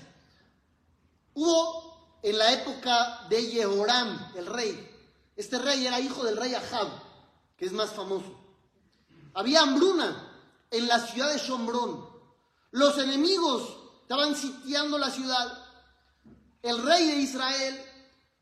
Hubo 1.34 2.18
en 2.24 2.38
la 2.38 2.52
época 2.52 3.28
de 3.30 3.52
Yehoram, 3.52 4.32
el 4.36 4.46
rey. 4.46 4.90
Este 5.36 5.60
rey 5.60 5.86
era 5.86 6.00
hijo 6.00 6.24
del 6.24 6.38
rey 6.38 6.56
Ahab, 6.56 6.88
que 7.58 7.66
es 7.66 7.72
más 7.72 7.92
famoso. 7.92 8.47
Había 9.38 9.62
hambruna 9.62 10.32
en 10.72 10.88
la 10.88 11.00
ciudad 11.00 11.32
de 11.32 11.38
Shombrón. 11.38 12.10
Los 12.72 12.98
enemigos 12.98 13.70
estaban 14.02 14.36
sitiando 14.36 14.98
la 14.98 15.12
ciudad. 15.12 15.64
El 16.64 16.82
rey 16.82 17.06
de 17.06 17.16
Israel 17.18 17.80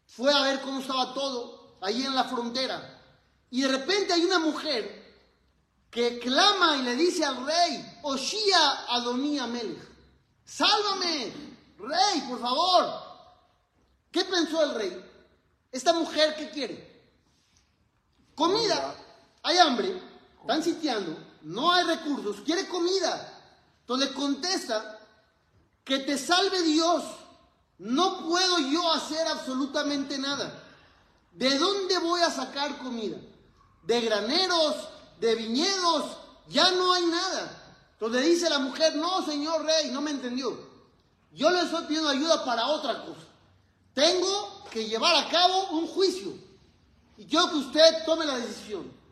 fue 0.07 0.33
a 0.33 0.43
ver 0.43 0.61
cómo 0.61 0.79
estaba 0.79 1.13
todo 1.13 1.77
allí 1.81 2.05
en 2.05 2.15
la 2.15 2.23
frontera. 2.23 3.03
Y 3.49 3.63
de 3.63 3.67
repente 3.67 4.13
hay 4.13 4.23
una 4.23 4.39
mujer 4.39 5.03
que 5.91 6.17
clama 6.17 6.77
y 6.77 6.83
le 6.83 6.95
dice 6.95 7.25
al 7.25 7.45
rey, 7.45 7.99
Oshia 8.03 8.85
Adonía 8.87 9.47
Melech, 9.47 9.85
sálvame, 10.45 11.33
rey, 11.77 12.21
por 12.29 12.39
favor. 12.39 13.03
¿Qué 14.11 14.23
pensó 14.23 14.63
el 14.63 14.75
rey? 14.75 15.05
Esta 15.73 15.91
mujer, 15.91 16.37
¿qué 16.37 16.51
quiere? 16.51 17.11
Comida. 18.33 18.95
Hay 19.43 19.57
hambre, 19.57 20.01
están 20.45 20.63
sitiando, 20.63 21.17
no 21.41 21.71
hay 21.71 21.85
recursos, 21.85 22.37
quiere 22.45 22.67
comida. 22.67 23.33
Entonces 23.81 24.09
le 24.09 24.15
contesta, 24.15 24.99
que 25.83 25.99
te 25.99 26.19
salve 26.19 26.61
Dios, 26.61 27.03
no 27.79 28.19
puedo 28.27 28.59
yo 28.59 28.91
hacer 28.93 29.27
absolutamente 29.27 30.19
nada. 30.19 30.63
¿De 31.31 31.57
dónde 31.57 31.97
voy 31.97 32.21
a 32.21 32.29
sacar 32.29 32.77
comida? 32.77 33.17
De 33.83 34.01
graneros, 34.01 34.87
de 35.19 35.33
viñedos, 35.33 36.17
ya 36.47 36.69
no 36.71 36.93
hay 36.93 37.05
nada. 37.07 37.77
Entonces 37.93 38.25
dice 38.25 38.47
la 38.47 38.59
mujer, 38.59 38.95
no, 38.97 39.25
señor 39.25 39.65
rey, 39.65 39.89
no 39.89 40.01
me 40.01 40.11
entendió. 40.11 40.55
Yo 41.31 41.49
le 41.49 41.61
estoy 41.61 41.85
pidiendo 41.85 42.09
ayuda 42.09 42.45
para 42.45 42.67
otra 42.67 43.03
cosa. 43.03 43.27
Tengo 43.95 44.63
que 44.69 44.85
llevar 44.87 45.15
a 45.15 45.27
cabo 45.27 45.69
un 45.71 45.87
juicio. 45.87 46.33
Y 47.17 47.25
quiero 47.25 47.49
que 47.49 47.57
usted 47.57 48.05
tome 48.05 48.25
la 48.25 48.37
decisión. 48.37 49.04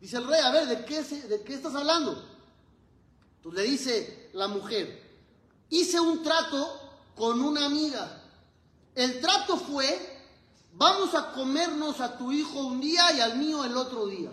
Dice 0.00 0.16
el 0.16 0.26
rey, 0.26 0.40
a 0.40 0.50
ver, 0.50 0.66
¿de 0.68 0.84
qué, 0.84 1.02
se- 1.02 1.26
de 1.26 1.42
qué 1.42 1.54
estás 1.54 1.74
hablando? 1.74 2.24
Entonces 3.36 3.62
le 3.62 3.70
dice 3.70 4.30
la 4.34 4.48
mujer, 4.48 5.02
hice 5.70 5.98
un 5.98 6.22
trato 6.22 6.80
con 7.16 7.40
una 7.40 7.66
amiga. 7.66 8.22
El 8.94 9.20
trato 9.20 9.56
fue, 9.56 10.22
vamos 10.74 11.14
a 11.14 11.32
comernos 11.32 12.00
a 12.00 12.16
tu 12.16 12.30
hijo 12.32 12.60
un 12.60 12.80
día 12.80 13.12
y 13.12 13.20
al 13.20 13.38
mío 13.38 13.64
el 13.64 13.76
otro 13.76 14.06
día. 14.06 14.30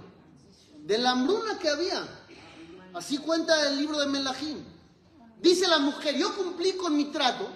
De 0.84 0.98
la 1.00 1.12
hambruna 1.12 1.58
que 1.58 1.70
había. 1.70 2.08
Así 2.94 3.18
cuenta 3.18 3.68
el 3.70 3.78
libro 3.78 4.00
de 4.00 4.08
Melahim. 4.08 4.64
Dice 5.42 5.68
la 5.68 5.80
mujer, 5.80 6.16
yo 6.16 6.36
cumplí 6.36 6.74
con 6.74 6.96
mi 6.96 7.06
trato 7.06 7.50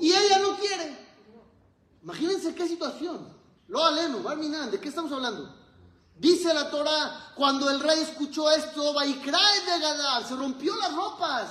y 0.00 0.10
ella 0.12 0.38
no 0.38 0.56
quiere. 0.58 0.96
Imagínense 2.02 2.54
qué 2.54 2.66
situación. 2.66 3.28
Lo 3.68 3.84
aleno, 3.84 4.22
Barminan, 4.22 4.70
¿de 4.70 4.80
qué 4.80 4.88
estamos 4.88 5.12
hablando? 5.12 5.54
Dice 6.18 6.52
la 6.52 6.68
Torah, 6.68 7.32
cuando 7.36 7.70
el 7.70 7.78
rey 7.78 8.00
escuchó 8.00 8.50
esto, 8.50 8.92
Vaikrae 8.92 9.60
de 9.60 9.78
Gadar, 9.78 10.26
se 10.26 10.34
rompió 10.34 10.74
las 10.76 10.92
ropas. 10.92 11.50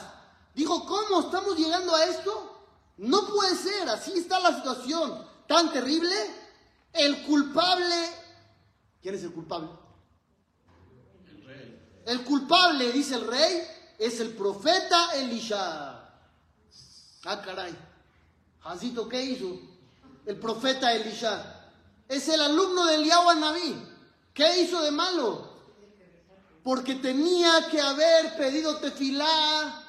Dijo, 0.53 0.85
¿cómo 0.85 1.21
estamos 1.21 1.57
llegando 1.57 1.95
a 1.95 2.03
esto? 2.03 2.65
No 2.97 3.25
puede 3.27 3.55
ser, 3.55 3.87
así 3.89 4.11
está 4.17 4.39
la 4.41 4.55
situación 4.55 5.25
tan 5.47 5.71
terrible. 5.71 6.13
El 6.91 7.23
culpable, 7.23 7.95
¿quién 9.01 9.15
es 9.15 9.23
el 9.23 9.31
culpable? 9.31 9.69
El 12.05 12.23
culpable, 12.23 12.91
dice 12.91 13.15
el 13.15 13.27
rey, 13.27 13.61
es 13.97 14.19
el 14.19 14.31
profeta 14.31 15.11
Elisha. 15.15 16.09
Ah, 17.23 17.41
caray. 17.41 17.75
Jancito, 18.61 19.07
¿qué 19.07 19.23
hizo? 19.23 19.59
El 20.25 20.37
profeta 20.39 20.93
Elisha. 20.93 21.71
Es 22.07 22.27
el 22.27 22.41
alumno 22.41 22.85
de 22.85 22.95
Eliyahu 22.95 23.39
Naví. 23.39 23.96
¿Qué 24.37 24.61
hizo 24.61 24.83
de 24.83 24.91
malo? 24.91 25.49
Porque 26.61 26.93
tenía 26.93 27.67
que 27.71 27.81
haber 27.81 28.37
pedido 28.37 28.77
tefilá 28.77 29.83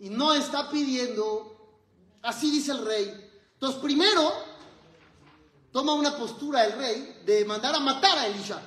y 0.00 0.08
no 0.08 0.32
está 0.32 0.70
pidiendo. 0.70 1.84
Así 2.22 2.50
dice 2.50 2.72
el 2.72 2.86
rey. 2.86 3.30
Entonces, 3.52 3.78
primero, 3.82 4.32
toma 5.70 5.92
una 5.92 6.16
postura 6.16 6.64
el 6.64 6.78
rey 6.78 7.20
de 7.26 7.44
mandar 7.44 7.74
a 7.74 7.80
matar 7.80 8.16
a 8.16 8.26
Elisha. 8.26 8.58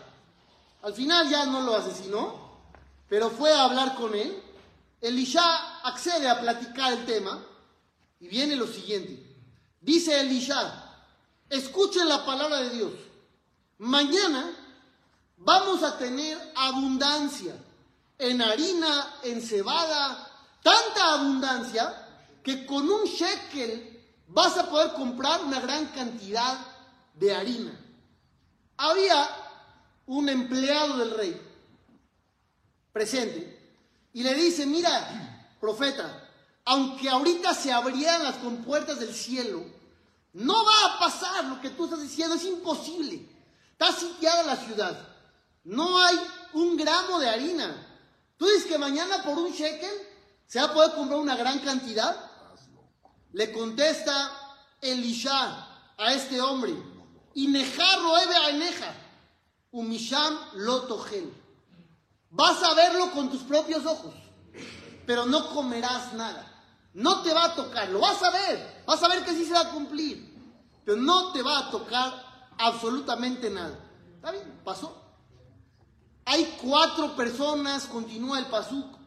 Al 0.84 0.94
final 0.94 1.32
ya 1.32 1.48
no 1.48 1.62
lo 1.62 1.76
asesinó, 1.76 2.60
pero 3.10 3.32
fue 3.32 3.52
a 3.52 3.64
hablar 3.64 3.96
con 3.96 4.14
él. 4.14 4.40
Elisha 5.02 5.80
accede 5.82 6.30
a 6.30 6.40
platicar 6.40 6.94
el 6.94 7.06
tema 7.08 7.44
y 8.20 8.28
viene 8.28 8.56
lo 8.56 8.68
siguiente. 8.68 9.36
Dice 9.82 10.20
Elisha, 10.20 11.08
escuchen 11.50 12.08
la 12.08 12.24
palabra 12.24 12.62
de 12.62 12.70
Dios. 12.70 12.92
Mañana 13.80 14.62
vamos 15.38 15.84
a 15.84 15.98
tener 15.98 16.38
abundancia 16.56 17.56
en 18.18 18.42
harina, 18.42 19.16
en 19.24 19.42
cebada, 19.42 20.32
tanta 20.62 21.14
abundancia 21.14 21.94
que 22.44 22.66
con 22.66 22.90
un 22.90 23.04
shekel 23.06 23.96
vas 24.28 24.58
a 24.58 24.70
poder 24.70 24.94
comprar 24.94 25.44
una 25.44 25.60
gran 25.60 25.88
cantidad 25.88 26.58
de 27.14 27.36
harina. 27.36 27.80
Había 28.78 29.28
un 30.08 30.30
empleado 30.30 30.98
del 30.98 31.12
rey 31.12 31.42
presente 32.92 33.56
y 34.14 34.24
le 34.24 34.34
dice, 34.34 34.66
mira, 34.66 35.58
profeta, 35.60 36.30
aunque 36.66 37.10
ahorita 37.10 37.54
se 37.54 37.72
abrieran 37.72 38.24
las 38.24 38.38
compuertas 38.38 39.00
del 39.00 39.14
cielo, 39.14 39.64
no 40.34 40.66
va 40.66 40.86
a 40.86 41.00
pasar 41.00 41.46
lo 41.46 41.62
que 41.62 41.70
tú 41.70 41.86
estás 41.86 42.02
diciendo, 42.02 42.36
es 42.36 42.44
imposible. 42.46 43.30
Está 43.72 43.92
sitiada 43.92 44.44
la 44.44 44.58
ciudad, 44.58 45.15
no 45.66 46.00
hay 46.02 46.16
un 46.54 46.78
gramo 46.78 47.20
de 47.20 47.28
harina. 47.28 47.76
Tú 48.38 48.46
dices 48.46 48.66
que 48.66 48.78
mañana 48.78 49.24
por 49.24 49.38
un 49.38 49.52
shekel 49.52 49.94
se 50.46 50.60
va 50.60 50.68
a 50.68 50.74
poder 50.74 50.94
comprar 50.94 51.20
una 51.20 51.36
gran 51.36 51.60
cantidad. 51.60 52.16
Le 53.34 53.52
contesta 53.52 54.32
Elisha 54.82 55.68
a 55.98 56.14
este 56.14 56.40
hombre, 56.40 56.74
Ineja 57.34 57.98
roebe 57.98 58.36
a 58.36 58.50
Eneja, 58.52 58.94
Umisham 59.72 60.38
lotogel. 60.54 61.34
Vas 62.30 62.64
a 62.64 62.74
verlo 62.74 63.12
con 63.12 63.30
tus 63.30 63.42
propios 63.44 63.86
ojos, 63.86 64.14
pero 65.06 65.26
no 65.26 65.50
comerás 65.50 66.14
nada. 66.14 66.52
No 66.94 67.22
te 67.24 67.34
va 67.34 67.46
a 67.46 67.56
tocar, 67.56 67.90
lo 67.90 68.00
vas 68.00 68.22
a 68.24 68.30
ver, 68.30 68.84
vas 68.86 69.04
a 69.04 69.08
ver 69.10 69.26
que 69.26 69.34
sí 69.34 69.46
se 69.46 69.54
va 69.54 69.62
a 69.62 69.72
cumplir, 69.72 70.34
pero 70.86 70.96
no 70.98 71.34
te 71.34 71.42
va 71.42 71.60
a 71.60 71.72
tocar 71.72 72.54
absolutamente 72.58 73.50
nada. 73.50 73.78
¿Está 74.16 74.32
bien? 74.32 74.62
Pasó. 74.64 75.05
Hay 76.26 76.58
cuatro 76.62 77.16
personas, 77.16 77.86
continúa 77.86 78.40
el 78.40 78.48
pasuk, 78.48 78.98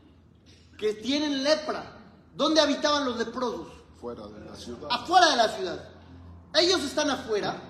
que 0.79 0.95
tienen 0.95 1.43
lepra. 1.43 1.97
¿Dónde 2.35 2.61
habitaban 2.61 3.05
los 3.05 3.17
leprosos? 3.17 3.67
Fuera 4.01 4.27
de 4.29 4.45
la 4.45 4.55
ciudad. 4.55 4.89
Afuera 4.91 5.31
de 5.31 5.37
la 5.37 5.49
ciudad. 5.49 5.89
Ellos 6.55 6.81
están 6.83 7.11
afuera 7.11 7.61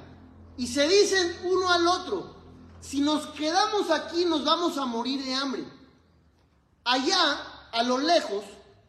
y 0.59 0.67
se 0.67 0.87
dicen 0.87 1.41
uno 1.45 1.71
al 1.71 1.87
otro, 1.87 2.37
si 2.81 3.01
nos 3.01 3.27
quedamos 3.29 3.91
aquí 3.91 4.25
nos 4.25 4.45
vamos 4.45 4.77
a 4.77 4.85
morir 4.85 5.25
de 5.25 5.35
hambre. 5.35 5.65
Allá, 6.85 7.69
a 7.73 7.83
lo 7.83 7.99
lejos, 7.99 8.45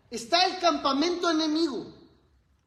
está 0.09 0.45
el 0.45 0.59
campamento 0.59 1.29
enemigo. 1.29 1.85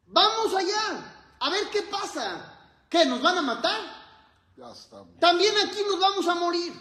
Vamos 0.07 0.53
allá, 0.55 1.35
a 1.39 1.49
ver 1.49 1.69
qué 1.69 1.83
pasa. 1.83 2.49
¿Qué? 2.89 3.05
¿Nos 3.05 3.21
van 3.21 3.37
a 3.37 3.41
matar? 3.41 3.81
Ya 4.55 4.71
estamos. 4.71 5.19
También 5.19 5.53
aquí 5.65 5.79
nos 5.89 5.99
vamos 5.99 6.27
a 6.27 6.35
morir. 6.35 6.73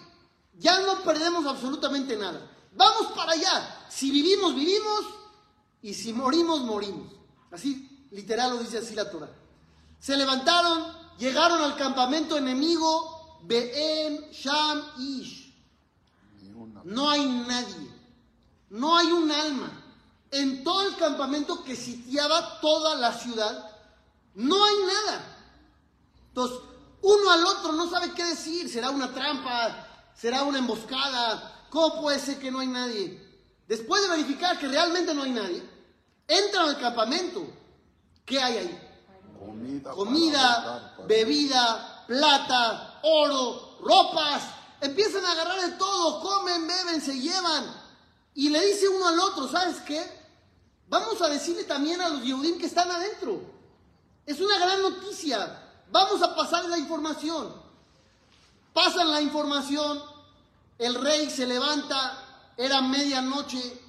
Ya 0.58 0.80
no 0.80 1.02
perdemos 1.02 1.46
absolutamente 1.46 2.16
nada. 2.16 2.50
Vamos 2.74 3.12
para 3.12 3.32
allá. 3.32 3.86
Si 3.88 4.10
vivimos, 4.10 4.54
vivimos. 4.54 5.04
Y 5.82 5.94
si 5.94 6.12
morimos, 6.12 6.60
morimos. 6.60 7.12
Así, 7.50 8.06
literal 8.10 8.50
lo 8.50 8.58
dice 8.58 8.78
así 8.78 8.94
la 8.94 9.10
Torah. 9.10 9.30
Se 9.98 10.16
levantaron, 10.16 10.96
llegaron 11.18 11.60
al 11.62 11.76
campamento 11.76 12.36
enemigo, 12.36 13.40
Be'en, 13.44 14.30
Sham, 14.30 14.82
Ish. 14.98 15.52
No 16.84 17.10
hay 17.10 17.26
nadie. 17.26 17.90
No 18.70 18.96
hay 18.96 19.12
un 19.12 19.30
alma. 19.30 19.70
En 20.30 20.64
todo 20.64 20.82
el 20.88 20.96
campamento 20.96 21.62
que 21.62 21.76
sitiaba 21.76 22.60
toda 22.60 22.96
la 22.96 23.12
ciudad, 23.12 23.70
no 24.34 24.64
hay 24.64 24.74
nada. 24.86 25.38
Entonces, 26.28 26.58
uno 27.02 27.30
al 27.30 27.44
otro 27.44 27.72
no 27.72 27.90
sabe 27.90 28.12
qué 28.12 28.24
decir. 28.24 28.68
¿Será 28.68 28.90
una 28.90 29.12
trampa? 29.12 29.88
¿Será 30.14 30.42
una 30.42 30.58
emboscada? 30.58 31.66
¿Cómo 31.70 32.02
puede 32.02 32.18
ser 32.18 32.38
que 32.38 32.50
no 32.50 32.60
hay 32.60 32.68
nadie? 32.68 33.20
Después 33.66 34.02
de 34.02 34.08
verificar 34.08 34.58
que 34.58 34.68
realmente 34.68 35.14
no 35.14 35.22
hay 35.22 35.30
nadie, 35.30 35.62
entran 36.28 36.68
al 36.68 36.78
campamento. 36.78 37.46
¿Qué 38.24 38.40
hay 38.40 38.58
ahí? 38.58 38.88
Comida. 39.94 40.94
bebida, 41.06 42.04
plata, 42.06 43.00
oro, 43.02 43.78
ropas. 43.80 44.42
Empiezan 44.80 45.24
a 45.24 45.32
agarrar 45.32 45.60
de 45.60 45.76
todo, 45.76 46.20
comen, 46.20 46.66
beben, 46.66 47.00
se 47.00 47.18
llevan. 47.18 47.64
Y 48.34 48.48
le 48.48 48.64
dice 48.66 48.88
uno 48.88 49.08
al 49.08 49.18
otro, 49.20 49.48
¿sabes 49.48 49.78
qué? 49.80 50.04
Vamos 50.88 51.20
a 51.22 51.28
decirle 51.28 51.64
también 51.64 52.00
a 52.00 52.08
los 52.08 52.22
Yehudim 52.22 52.58
que 52.58 52.66
están 52.66 52.90
adentro. 52.90 53.40
Es 54.26 54.40
una 54.40 54.58
gran 54.58 54.82
noticia. 54.82 55.58
Vamos 55.90 56.22
a 56.22 56.34
pasar 56.34 56.64
la 56.66 56.78
información. 56.78 57.52
Pasan 58.72 59.10
la 59.10 59.20
información, 59.20 60.02
el 60.78 60.94
rey 60.94 61.30
se 61.30 61.46
levanta, 61.46 62.18
era 62.56 62.80
medianoche 62.80 63.80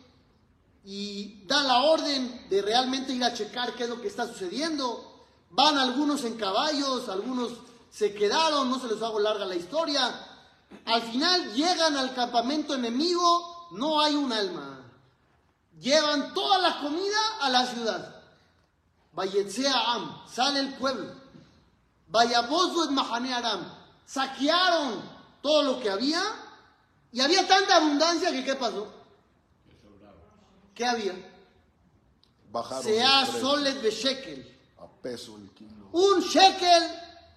y 0.86 1.46
da 1.46 1.63
la 1.63 1.84
orden 1.84 2.48
de 2.50 2.62
realmente 2.62 3.13
ir 3.13 3.24
a 3.24 3.34
checar 3.34 3.74
qué 3.76 3.84
es 3.84 3.89
lo 3.89 4.02
que 4.02 4.08
está 4.08 4.28
sucediendo. 4.28 5.26
Van 5.52 5.78
algunos 5.78 6.24
en 6.26 6.36
caballos, 6.36 7.08
algunos 7.10 7.52
se 7.91 8.13
quedaron, 8.13 8.69
no 8.69 8.80
se 8.80 8.88
les 8.88 9.02
hago 9.02 9.19
larga 9.19 9.46
la 9.46 9.56
historia. 9.56 10.12
Al 10.86 11.02
final 11.04 11.54
llegan 11.54 11.96
al 11.96 12.13
campamento 12.13 12.74
enemigo, 12.74 13.69
no 13.72 14.02
hay 14.02 14.15
un 14.15 14.34
alma. 14.34 14.82
Llevan 15.80 16.34
toda 16.34 16.58
la 16.58 16.80
comida 16.80 17.19
a 17.41 17.50
la 17.50 17.65
ciudad. 17.65 18.22
Vayetsea 19.13 19.93
Am, 19.93 20.28
sale 20.28 20.60
el 20.60 20.74
pueblo. 20.76 21.13
Mahane 22.91 23.34
Aram. 23.34 23.83
Saquearon 24.06 25.02
todo 25.42 25.63
lo 25.63 25.80
que 25.80 25.89
había 25.89 26.22
y 27.12 27.22
había 27.22 27.48
tanta 27.48 27.78
abundancia 27.78 28.32
que 28.32 28.44
¿qué 28.44 28.56
pasó? 28.56 28.92
¿Qué 30.74 30.86
había? 30.86 31.13
Bajaron 32.52 32.84
Sea 32.84 33.26
soles 33.26 33.82
de 33.82 33.92
shekel. 33.92 34.60
a 34.80 34.88
peso 35.02 35.38
el 35.38 35.50
kilo. 35.52 35.88
Un 35.92 36.22
shekel, 36.22 36.84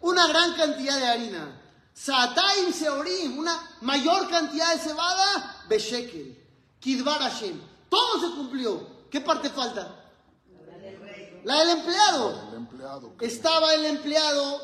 una 0.00 0.26
gran 0.26 0.54
cantidad 0.54 0.98
de 0.98 1.06
harina. 1.06 1.60
Sataim 1.94 2.72
seorim, 2.72 3.38
una 3.38 3.58
mayor 3.82 4.28
cantidad 4.28 4.72
de 4.74 4.78
cebada, 4.80 5.64
de 5.68 5.78
shekel. 5.78 6.44
Kidbar 6.80 7.20
Hashem. 7.20 7.60
Todo 7.88 8.20
se 8.20 8.34
cumplió. 8.36 9.08
¿Qué 9.10 9.20
parte 9.20 9.48
falta? 9.50 10.02
La 11.44 11.60
del 11.60 11.70
empleado. 11.70 12.48
El 12.50 12.54
empleado. 12.56 13.16
que- 13.16 13.26
Estaba 13.26 13.72
el 13.74 13.84
empleado 13.86 14.60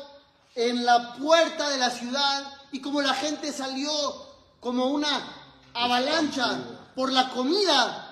en 0.55 0.85
la 0.85 1.15
puerta 1.15 1.69
de 1.69 1.77
la 1.77 1.89
ciudad 1.89 2.53
y 2.71 2.81
como 2.81 3.01
la 3.01 3.13
gente 3.13 3.51
salió 3.51 3.91
como 4.59 4.87
una 4.87 5.09
avalancha 5.73 6.91
por 6.95 7.11
la 7.11 7.29
comida, 7.29 8.09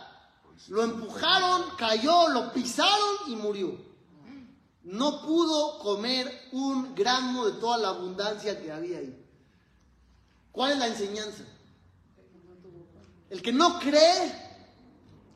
lo 0.69 0.83
empujaron, 0.83 1.63
cayó, 1.77 2.29
lo 2.29 2.51
pisaron 2.51 3.15
y 3.27 3.35
murió. 3.35 3.77
No 4.83 5.21
pudo 5.21 5.79
comer 5.79 6.49
un 6.51 6.95
gramo 6.95 7.45
de 7.45 7.59
toda 7.59 7.77
la 7.77 7.89
abundancia 7.89 8.59
que 8.59 8.71
había 8.71 8.97
ahí. 8.97 9.17
¿Cuál 10.51 10.73
es 10.73 10.77
la 10.79 10.87
enseñanza? 10.87 11.43
El 13.29 13.41
que 13.41 13.53
no 13.53 13.79
cree, 13.79 14.33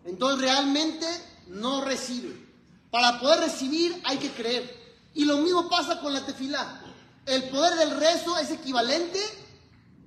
entonces 0.04 0.42
realmente 0.42 1.08
no 1.48 1.82
recibe. 1.82 2.46
Para 2.90 3.20
poder 3.20 3.42
recibir 3.42 4.02
hay 4.06 4.18
que 4.18 4.32
creer. 4.32 4.84
Y 5.14 5.26
lo 5.26 5.38
mismo 5.38 5.70
pasa 5.70 6.02
con 6.02 6.14
la 6.14 6.26
tefilá. 6.26 6.82
El 7.26 7.50
poder 7.50 7.76
del 7.76 8.00
rezo 8.00 8.38
es 8.38 8.52
equivalente 8.52 9.20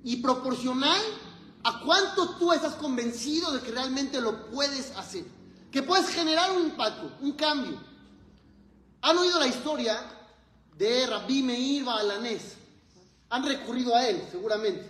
y 0.03 0.17
proporcional 0.17 1.01
a 1.63 1.81
cuánto 1.81 2.35
tú 2.37 2.53
estás 2.53 2.75
convencido 2.75 3.51
de 3.51 3.61
que 3.61 3.71
realmente 3.71 4.21
lo 4.21 4.49
puedes 4.49 4.95
hacer. 4.95 5.25
Que 5.71 5.83
puedes 5.83 6.09
generar 6.09 6.51
un 6.51 6.63
impacto, 6.63 7.11
un 7.19 7.33
cambio. 7.33 7.77
Han 9.01 9.17
oído 9.17 9.39
la 9.39 9.47
historia 9.47 9.99
de 10.77 11.05
Rabbi 11.07 11.43
Meir 11.43 11.83
Baalanés. 11.83 12.55
Han 13.29 13.45
recurrido 13.45 13.95
a 13.95 14.07
él, 14.07 14.25
seguramente, 14.31 14.89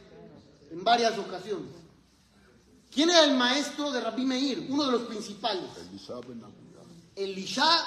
en 0.72 0.84
varias 0.84 1.18
ocasiones. 1.18 1.74
¿Quién 2.92 3.10
era 3.10 3.26
el 3.26 3.36
maestro 3.36 3.92
de 3.92 4.02
Rabbi 4.02 4.26
Meir? 4.26 4.68
Uno 4.70 4.86
de 4.86 4.92
los 4.94 5.02
principales. 5.04 5.66
Elisha 5.90 6.16
ben 6.20 6.44
Abuyá. 6.44 6.82
Elisha 7.16 7.86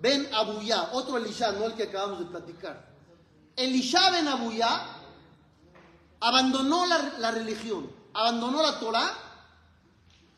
ben 0.00 0.28
Abuyá, 0.32 0.90
otro 0.92 1.18
Elisha, 1.18 1.52
no 1.52 1.66
el 1.66 1.74
que 1.74 1.84
acabamos 1.84 2.20
de 2.20 2.26
platicar. 2.26 2.93
Elisha 3.56 4.10
ben 4.10 4.28
Abuyá 4.28 4.86
abandonó 6.20 6.86
la, 6.86 7.14
la 7.18 7.30
religión, 7.30 7.90
abandonó 8.12 8.62
la 8.62 8.78
Torah, 8.80 9.12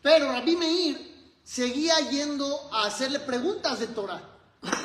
pero 0.03 0.31
Rabbi 0.33 0.57
Meir 0.57 1.39
seguía 1.43 1.99
yendo 2.11 2.69
a 2.73 2.87
hacerle 2.87 3.21
preguntas 3.21 3.79
de 3.79 3.87
Torah, 3.89 4.21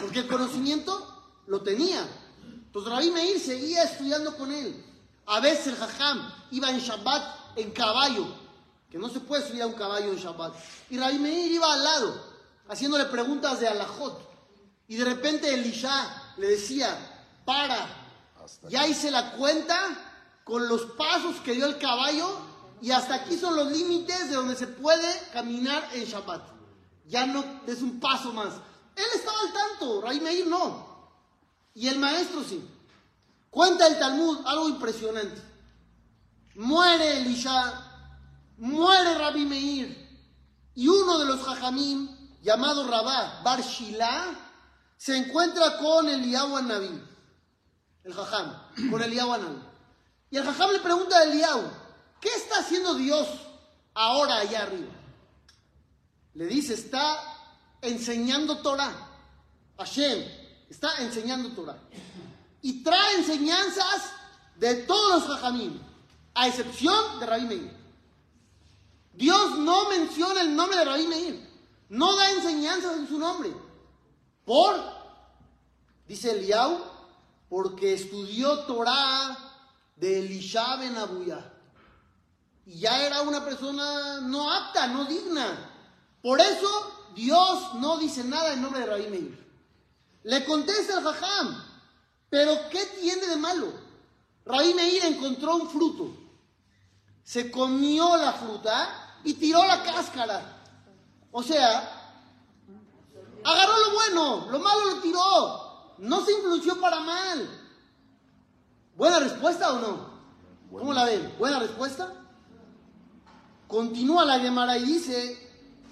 porque 0.01 0.19
el 0.19 0.27
conocimiento 0.27 1.23
lo 1.47 1.61
tenía. 1.61 2.07
Entonces 2.43 2.91
Rabbi 2.91 3.11
Meir 3.11 3.39
seguía 3.39 3.83
estudiando 3.83 4.37
con 4.37 4.51
él. 4.51 4.85
A 5.25 5.39
veces 5.39 5.67
el 5.67 5.75
Jajam 5.75 6.33
iba 6.51 6.69
en 6.69 6.79
Shabbat 6.79 7.57
en 7.57 7.71
caballo, 7.71 8.27
que 8.89 8.97
no 8.97 9.09
se 9.09 9.19
puede 9.19 9.47
subir 9.47 9.61
a 9.61 9.67
un 9.67 9.73
caballo 9.73 10.11
en 10.11 10.17
Shabbat. 10.17 10.53
Y 10.89 10.97
Rabbi 10.97 11.19
Meir 11.19 11.51
iba 11.51 11.73
al 11.73 11.83
lado, 11.83 12.23
haciéndole 12.69 13.05
preguntas 13.05 13.59
de 13.59 13.67
alajot. 13.67 14.29
Y 14.87 14.95
de 14.95 15.05
repente 15.05 15.53
Elisha 15.53 16.33
le 16.37 16.47
decía, 16.47 16.97
para, 17.45 18.00
Hasta 18.51 18.69
ya 18.69 18.87
hice 18.87 19.11
la 19.11 19.31
cuenta 19.33 19.75
con 20.43 20.67
los 20.67 20.81
pasos 20.97 21.37
que 21.45 21.53
dio 21.53 21.65
el 21.65 21.77
caballo 21.77 22.27
Y 22.81 22.91
hasta 22.91 23.15
aquí 23.15 23.37
son 23.37 23.55
los 23.55 23.71
límites 23.71 24.29
de 24.29 24.35
donde 24.35 24.55
se 24.55 24.67
puede 24.67 25.07
caminar 25.31 25.87
en 25.93 26.03
Shabbat. 26.03 26.41
Ya 27.05 27.27
no 27.27 27.43
es 27.67 27.81
un 27.81 27.99
paso 27.99 28.33
más. 28.33 28.53
Él 28.95 29.05
estaba 29.13 29.37
al 29.39 29.53
tanto, 29.53 30.01
Rabbi 30.01 30.19
Meir 30.19 30.47
no. 30.47 30.89
Y 31.75 31.87
el 31.87 31.99
maestro 31.99 32.43
sí. 32.43 32.67
Cuenta 33.51 33.85
el 33.85 33.99
Talmud 33.99 34.39
algo 34.45 34.69
impresionante. 34.69 35.41
Muere 36.55 37.17
Elisha, 37.17 38.17
muere 38.57 39.17
Rabbi 39.17 39.45
Meir. 39.45 40.09
Y 40.73 40.87
uno 40.87 41.19
de 41.19 41.25
los 41.25 41.41
jajamim, 41.41 42.09
llamado 42.41 42.87
Rabá 42.87 43.41
Bar 43.43 43.61
Shilá, 43.61 44.25
se 44.97 45.17
encuentra 45.17 45.77
con 45.77 46.09
Eliyahu 46.09 46.61
Naví. 46.61 47.10
El 48.03 48.13
jajam, 48.13 48.89
con 48.89 49.01
Eliyahu 49.01 49.29
Naví. 49.29 49.61
Y 50.31 50.37
el 50.37 50.43
jajam 50.43 50.71
le 50.71 50.79
pregunta 50.79 51.17
a 51.17 51.23
Eliyahu, 51.23 51.61
¿qué 52.19 52.29
está 52.29 52.59
haciendo 52.59 52.95
Dios 52.95 53.27
ahora 53.93 54.37
allá 54.37 54.63
arriba? 54.63 54.91
Le 56.33 56.45
dice, 56.45 56.73
está 56.73 57.19
enseñando 57.81 58.59
Torah. 58.59 58.93
Hashem 59.77 60.25
está 60.69 60.97
enseñando 60.99 61.49
Torah. 61.49 61.77
Y 62.61 62.83
trae 62.83 63.15
enseñanzas 63.15 64.13
de 64.55 64.75
todos 64.83 65.21
los 65.21 65.29
jajamim, 65.29 65.79
a 66.33 66.47
excepción 66.47 67.19
de 67.19 67.25
Rabbi 67.25 67.45
Meir. 67.45 67.81
Dios 69.13 69.57
no 69.57 69.89
menciona 69.89 70.41
el 70.41 70.55
nombre 70.55 70.77
de 70.77 70.85
Rabbi 70.85 71.07
Meir. 71.07 71.51
No 71.89 72.15
da 72.15 72.31
enseñanzas 72.31 72.97
en 72.97 73.07
su 73.07 73.19
nombre. 73.19 73.51
Por, 74.45 74.75
dice 76.07 76.31
Eliau, 76.31 76.90
porque 77.51 77.95
estudió 77.95 78.59
Torah 78.59 79.37
de 79.97 80.19
Elisha 80.19 80.77
ben 80.77 80.95
Abuyá. 80.95 81.51
Y 82.65 82.79
ya 82.79 83.05
era 83.05 83.23
una 83.23 83.43
persona 83.43 84.21
no 84.21 84.49
apta, 84.49 84.87
no 84.87 85.03
digna. 85.03 85.69
Por 86.21 86.39
eso 86.39 87.09
Dios 87.13 87.73
no 87.75 87.97
dice 87.97 88.23
nada 88.23 88.53
en 88.53 88.61
nombre 88.61 88.79
de 88.79 88.85
Rabbi 88.85 89.07
Meir. 89.09 89.51
Le 90.23 90.45
contesta 90.45 90.97
el 90.97 91.03
Jajam, 91.03 91.61
pero 92.29 92.69
¿qué 92.69 92.85
tiene 93.01 93.27
de 93.27 93.35
malo? 93.35 93.67
Rabbi 94.45 94.73
Meir 94.73 95.03
encontró 95.03 95.57
un 95.57 95.69
fruto, 95.69 96.15
se 97.21 97.51
comió 97.51 98.15
la 98.15 98.31
fruta 98.31 99.19
y 99.25 99.33
tiró 99.33 99.61
la 99.67 99.83
cáscara. 99.83 100.57
O 101.33 101.43
sea, 101.43 102.13
agarró 103.43 103.77
lo 103.77 103.93
bueno, 103.93 104.47
lo 104.51 104.59
malo 104.59 104.85
lo 104.85 105.01
tiró, 105.01 105.70
no 106.01 106.25
se 106.25 106.31
influyó 106.33 106.81
para 106.81 106.99
mal. 106.99 107.49
¿Buena 108.95 109.19
respuesta 109.19 109.71
o 109.73 109.79
no? 109.79 110.11
¿Cómo 110.71 110.93
la 110.93 111.05
ven? 111.05 111.33
¿Buena 111.37 111.59
respuesta? 111.59 112.11
Continúa 113.67 114.25
la 114.25 114.39
Gemara 114.39 114.77
y 114.77 114.83
dice 114.83 115.51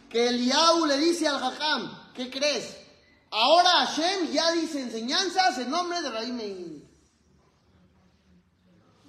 que 0.10 0.30
Eliau 0.30 0.86
le 0.86 0.98
dice 0.98 1.28
al 1.28 1.40
Jajam, 1.40 2.14
¿qué 2.14 2.30
crees? 2.30 2.76
Ahora 3.30 3.70
Hashem 3.86 4.32
ya 4.32 4.52
dice 4.52 4.82
enseñanzas 4.82 5.60
en 5.60 5.70
nombre 5.70 6.02
de 6.02 6.10
Rabbi 6.10 6.32
Meir. 6.32 6.90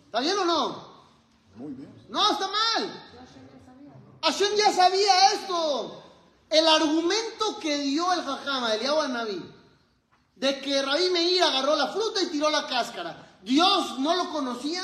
¿Está 0.04 0.20
bien 0.20 0.38
o 0.38 0.44
no? 0.44 0.90
Muy 1.56 1.72
bien. 1.72 1.90
No, 2.10 2.30
está 2.30 2.46
mal. 2.46 3.04
Hashem 4.22 4.54
ya 4.54 4.70
sabía 4.72 5.32
esto. 5.32 6.04
El 6.50 6.68
argumento 6.68 7.58
que 7.58 7.78
dio 7.78 8.12
el 8.12 8.22
Jajam 8.22 8.64
a 8.64 8.74
Eliyahu 8.74 9.08
Naví 9.08 9.59
de 10.40 10.58
que 10.62 10.80
Rabbi 10.80 11.10
Meir 11.10 11.42
agarró 11.42 11.76
la 11.76 11.88
fruta 11.88 12.22
y 12.22 12.28
tiró 12.28 12.48
la 12.48 12.66
cáscara. 12.66 13.36
Dios 13.42 13.98
no 13.98 14.16
lo 14.16 14.30
conocía. 14.30 14.82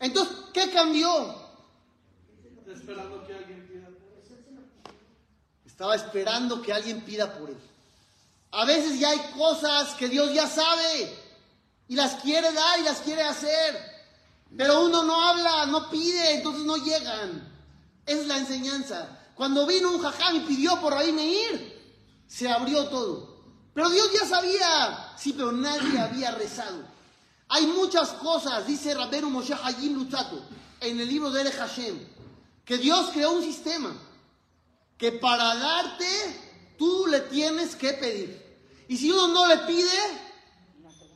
Entonces, 0.00 0.34
¿qué 0.54 0.70
cambió? 0.70 1.34
Esperando 2.66 3.26
que 3.26 3.34
alguien 3.34 3.68
pida. 3.68 3.88
Estaba 5.66 5.94
esperando 5.96 6.62
que 6.62 6.72
alguien 6.72 7.02
pida 7.02 7.38
por 7.38 7.50
él. 7.50 7.58
A 8.52 8.64
veces 8.64 8.98
ya 8.98 9.10
hay 9.10 9.20
cosas 9.36 9.94
que 9.96 10.08
Dios 10.08 10.32
ya 10.32 10.48
sabe 10.48 11.14
y 11.86 11.94
las 11.94 12.14
quiere 12.22 12.50
dar 12.52 12.80
y 12.80 12.84
las 12.84 13.00
quiere 13.00 13.22
hacer. 13.22 13.78
Pero 14.56 14.86
uno 14.86 15.02
no 15.02 15.28
habla, 15.28 15.66
no 15.66 15.90
pide, 15.90 16.36
entonces 16.36 16.64
no 16.64 16.78
llegan. 16.78 17.52
Esa 18.06 18.20
es 18.22 18.26
la 18.28 18.38
enseñanza. 18.38 19.20
Cuando 19.34 19.66
vino 19.66 19.90
un 19.90 20.00
jajam 20.00 20.36
y 20.36 20.40
pidió 20.40 20.80
por 20.80 20.94
Rabbi 20.94 21.12
Meir, 21.12 22.24
se 22.26 22.48
abrió 22.48 22.88
todo. 22.88 23.33
Pero 23.74 23.90
Dios 23.90 24.12
ya 24.12 24.26
sabía, 24.26 25.12
sí, 25.18 25.32
pero 25.32 25.50
nadie 25.50 25.98
había 25.98 26.30
rezado. 26.30 26.84
Hay 27.48 27.66
muchas 27.66 28.10
cosas, 28.10 28.66
dice 28.66 28.94
Rabbenu 28.94 29.28
Moshe 29.28 29.54
Hayim 29.62 29.94
Luchato, 29.94 30.42
en 30.80 31.00
el 31.00 31.08
libro 31.08 31.30
de 31.30 31.40
Ere 31.40 31.52
Hashem, 31.52 31.98
que 32.64 32.78
Dios 32.78 33.10
creó 33.12 33.32
un 33.32 33.42
sistema 33.42 33.92
que 34.96 35.12
para 35.12 35.56
darte 35.56 36.06
tú 36.78 37.06
le 37.08 37.20
tienes 37.20 37.74
que 37.74 37.92
pedir. 37.94 38.44
Y 38.88 38.96
si 38.96 39.10
uno 39.10 39.28
no 39.28 39.46
le 39.46 39.58
pide, 39.58 39.98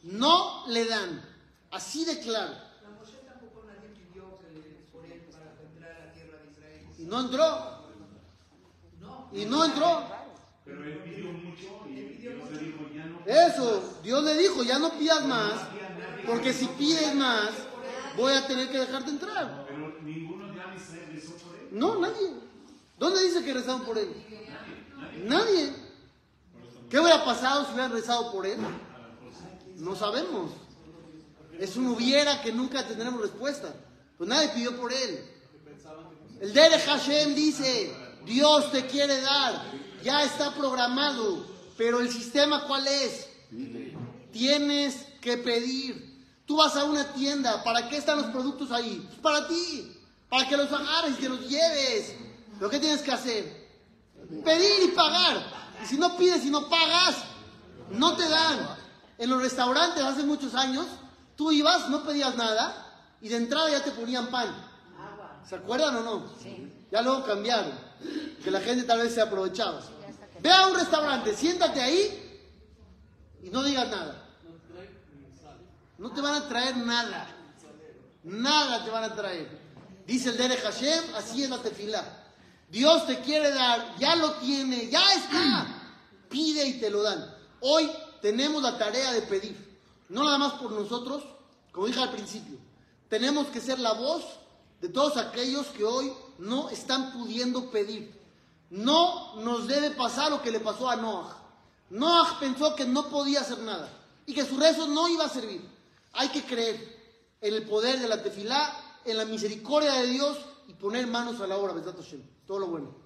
no 0.03 0.66
le 0.68 0.85
dan. 0.85 1.25
Así 1.71 2.05
de 2.05 2.18
claro. 2.21 2.55
Y 6.99 7.05
no 7.05 7.21
entró. 7.21 7.79
Y 9.33 9.44
no 9.44 9.64
entró. 9.64 10.03
Pero 10.64 10.83
Eso, 13.28 13.82
Dios 14.02 14.24
le 14.24 14.38
dijo, 14.38 14.62
ya 14.62 14.78
no 14.78 14.90
pidas 14.92 15.22
más, 15.26 15.52
porque 16.26 16.54
si 16.54 16.64
pides 16.66 17.14
más, 17.14 17.50
voy 18.16 18.32
a 18.32 18.46
tener 18.46 18.70
que 18.70 18.78
dejarte 18.78 19.10
entrar. 19.10 19.66
Pero 19.68 19.98
ninguno 20.00 20.46
de 20.46 20.54
rezó 21.12 21.34
por 21.34 21.54
él. 21.54 21.68
No, 21.72 21.98
nadie. 21.98 22.32
¿Dónde 22.98 23.22
dice 23.22 23.44
que 23.44 23.52
rezaron 23.52 23.82
por 23.82 23.98
él? 23.98 24.08
Nadie. 25.26 25.74
¿Qué 26.88 26.98
hubiera 26.98 27.22
pasado 27.22 27.66
si 27.66 27.72
hubieran 27.72 27.92
rezado 27.92 28.32
por 28.32 28.46
él? 28.46 28.56
No 29.76 29.94
sabemos. 29.94 30.52
Es 31.58 31.76
un 31.76 31.88
hubiera 31.88 32.40
que 32.40 32.50
nunca 32.50 32.88
tendremos 32.88 33.20
respuesta. 33.20 33.74
Pues 34.16 34.26
nadie 34.30 34.48
pidió 34.54 34.74
por 34.80 34.90
él. 34.90 35.22
El 36.40 36.54
Dere 36.54 36.78
Hashem 36.78 37.34
dice, 37.34 37.94
Dios 38.24 38.72
te 38.72 38.86
quiere 38.86 39.20
dar, 39.20 39.64
ya 40.02 40.24
está 40.24 40.54
programado, 40.54 41.44
pero 41.78 42.00
el 42.00 42.10
sistema 42.10 42.64
cuál 42.66 42.86
es? 42.88 43.28
Tienes 44.32 45.06
que 45.22 45.38
pedir. 45.38 46.26
Tú 46.44 46.56
vas 46.56 46.76
a 46.76 46.84
una 46.84 47.12
tienda, 47.12 47.62
¿para 47.62 47.88
qué 47.88 47.96
están 47.96 48.18
los 48.18 48.26
productos 48.26 48.72
ahí? 48.72 49.04
Pues 49.06 49.20
para 49.20 49.46
ti, 49.46 49.96
para 50.28 50.48
que 50.48 50.56
los 50.56 50.72
agarres 50.72 51.12
y 51.12 51.20
que 51.20 51.28
los 51.28 51.48
lleves. 51.48 52.16
¿Pero 52.58 52.68
qué 52.68 52.80
tienes 52.80 53.00
que 53.00 53.12
hacer? 53.12 53.68
Pedir 54.44 54.88
y 54.88 54.88
pagar. 54.88 55.40
Y 55.82 55.86
si 55.86 55.96
no 55.96 56.16
pides 56.16 56.44
y 56.44 56.50
no 56.50 56.68
pagas, 56.68 57.16
no 57.90 58.16
te 58.16 58.28
dan. 58.28 58.76
En 59.16 59.30
los 59.30 59.40
restaurantes 59.40 60.02
hace 60.02 60.24
muchos 60.24 60.54
años, 60.54 60.86
tú 61.36 61.52
ibas, 61.52 61.88
no 61.90 62.02
pedías 62.02 62.34
nada 62.36 63.14
y 63.20 63.28
de 63.28 63.36
entrada 63.36 63.70
ya 63.70 63.84
te 63.84 63.92
ponían 63.92 64.28
pan. 64.28 64.48
¿Se 65.48 65.54
acuerdan 65.54 65.96
o 65.96 66.02
no? 66.02 66.24
Ya 66.90 67.02
luego 67.02 67.24
cambiaron. 67.24 67.72
Que 68.42 68.50
la 68.50 68.60
gente 68.60 68.82
tal 68.84 68.98
vez 68.98 69.14
se 69.14 69.22
aprovechaba. 69.22 69.80
Ve 70.40 70.51
a 70.51 70.68
un 70.68 70.77
restaurante, 70.77 71.35
siéntate 71.35 71.81
ahí 71.81 72.42
y 73.42 73.51
no 73.51 73.62
digas 73.62 73.88
nada. 73.88 74.24
No 75.98 76.12
te 76.12 76.20
van 76.20 76.35
a 76.35 76.48
traer 76.48 76.77
nada. 76.77 77.35
Nada 78.22 78.85
te 78.85 78.90
van 78.90 79.05
a 79.05 79.14
traer. 79.14 79.48
Dice 80.07 80.31
el 80.31 80.37
Dere 80.37 80.57
Hashem, 80.57 81.14
así 81.16 81.42
es 81.42 81.51
la 81.51 81.59
tefilá. 81.59 82.27
Dios 82.70 83.07
te 83.07 83.20
quiere 83.20 83.51
dar, 83.51 83.96
ya 83.98 84.14
lo 84.16 84.33
tiene, 84.35 84.88
ya 84.88 85.14
está. 85.14 85.66
Pide 86.29 86.66
y 86.66 86.81
te 86.81 86.90
lo 86.90 87.03
dan. 87.03 87.35
Hoy 87.61 87.90
tenemos 88.20 88.62
la 88.62 88.79
tarea 88.79 89.12
de 89.12 89.22
pedir. 89.22 89.79
No 90.09 90.24
nada 90.24 90.38
más 90.38 90.55
por 90.55 90.72
nosotros, 90.72 91.24
como 91.72 91.87
dije 91.87 92.01
al 92.01 92.11
principio. 92.11 92.58
Tenemos 93.08 93.48
que 93.48 93.60
ser 93.60 93.79
la 93.79 93.92
voz 93.92 94.25
de 94.81 94.88
todos 94.88 95.17
aquellos 95.17 95.67
que 95.69 95.85
hoy 95.85 96.12
no 96.38 96.69
están 96.71 97.12
pudiendo 97.12 97.71
pedir. 97.71 98.17
No 98.69 99.35
nos 99.35 99.67
debe 99.67 99.91
pasar 99.91 100.31
lo 100.31 100.41
que 100.41 100.52
le 100.52 100.60
pasó 100.60 100.89
a 100.89 100.96
Noah. 100.96 101.37
Noah 101.91 102.37
pensó 102.39 102.75
que 102.75 102.85
no 102.85 103.10
podía 103.10 103.41
hacer 103.41 103.60
nada 103.60 103.89
y 104.25 104.33
que 104.33 104.46
su 104.46 104.58
rezo 104.58 104.87
no 104.87 105.08
iba 105.08 105.25
a 105.25 105.29
servir. 105.29 105.62
Hay 106.13 106.29
que 106.29 106.44
creer 106.44 106.75
en 107.41 107.54
el 107.54 107.67
poder 107.67 108.00
de 108.00 108.08
la 108.08 108.23
tefilá, 108.23 108.73
en 109.06 109.17
la 109.17 109.25
misericordia 109.25 109.94
de 109.94 110.08
Dios 110.08 110.37
y 110.67 110.73
poner 110.73 111.06
manos 111.08 111.39
a 111.41 111.48
la 111.48 111.58
obra, 111.58 111.73
Besat 111.73 111.98
Hashem. 111.98 112.21
Todo 112.48 112.60
lo 112.60 112.67
bueno. 112.67 113.04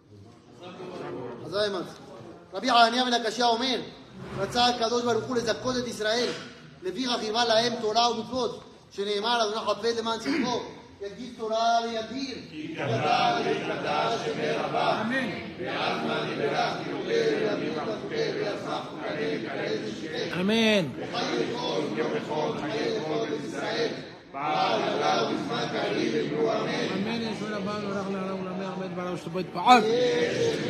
אז 1.45 1.53
además, 1.53 1.85
רבי 2.53 2.71
חנניה 2.71 3.05
בן 3.05 3.13
הקשיא 3.13 3.45
אומר, 3.45 3.81
רצה 4.38 4.65
הקדוש 4.65 5.03
ברוך 5.03 5.25
הוא 5.25 5.35
לזכות 5.35 5.77
את 5.77 5.88
ישראל, 5.88 6.29
לפיכך 6.83 7.15
חיבה 7.19 7.45
להם 7.45 7.73
תורה 7.81 8.11
ומצוות, 8.11 8.63
שנאמר, 8.91 9.43
אדוני 9.43 9.65
חפץ 9.65 9.97
למען 9.97 10.19
צדקו, 10.19 10.61
יגיד 11.07 11.32
תורה 11.38 11.78
וידיר. 11.84 12.36
כי 12.50 12.74
גדל 12.74 13.42
וקדש 13.44 14.14
שמר 14.24 14.64
הבא, 14.64 15.00
אמן. 15.00 15.28
ואז 15.59 16.07
מה 16.07 16.24
נברח 16.32 16.76
יותר 16.90 17.53
ימים 17.53 17.72
החוקר 17.78 18.30
ויצמח 18.34 18.92
וכנה 18.92 19.20
וכנה 19.32 19.62
ושירת. 19.84 20.32
אמן. 20.40 20.88
וחי 20.98 21.24
לכל 21.38 21.80
יום 21.96 22.11
וכל 22.14 22.53
חי 22.61 22.78
לכל 22.96 23.26
ישראל. 23.46 23.88
פעל 24.32 24.82
עליו 24.82 25.32
בזמן 25.34 25.64
קריב 25.72 26.32
אמרו 26.32 26.53
אמן. 26.53 26.68
אמן. 26.96 27.22
יש 27.22 27.38
רבנו 27.42 27.88
רחל 27.88 28.16
עליו 28.16 28.36
ולמי 28.44 28.64
עמד 28.64 28.96
בעולם 28.96 29.16
שתבוא 29.16 29.40
יתפעל. 29.40 29.82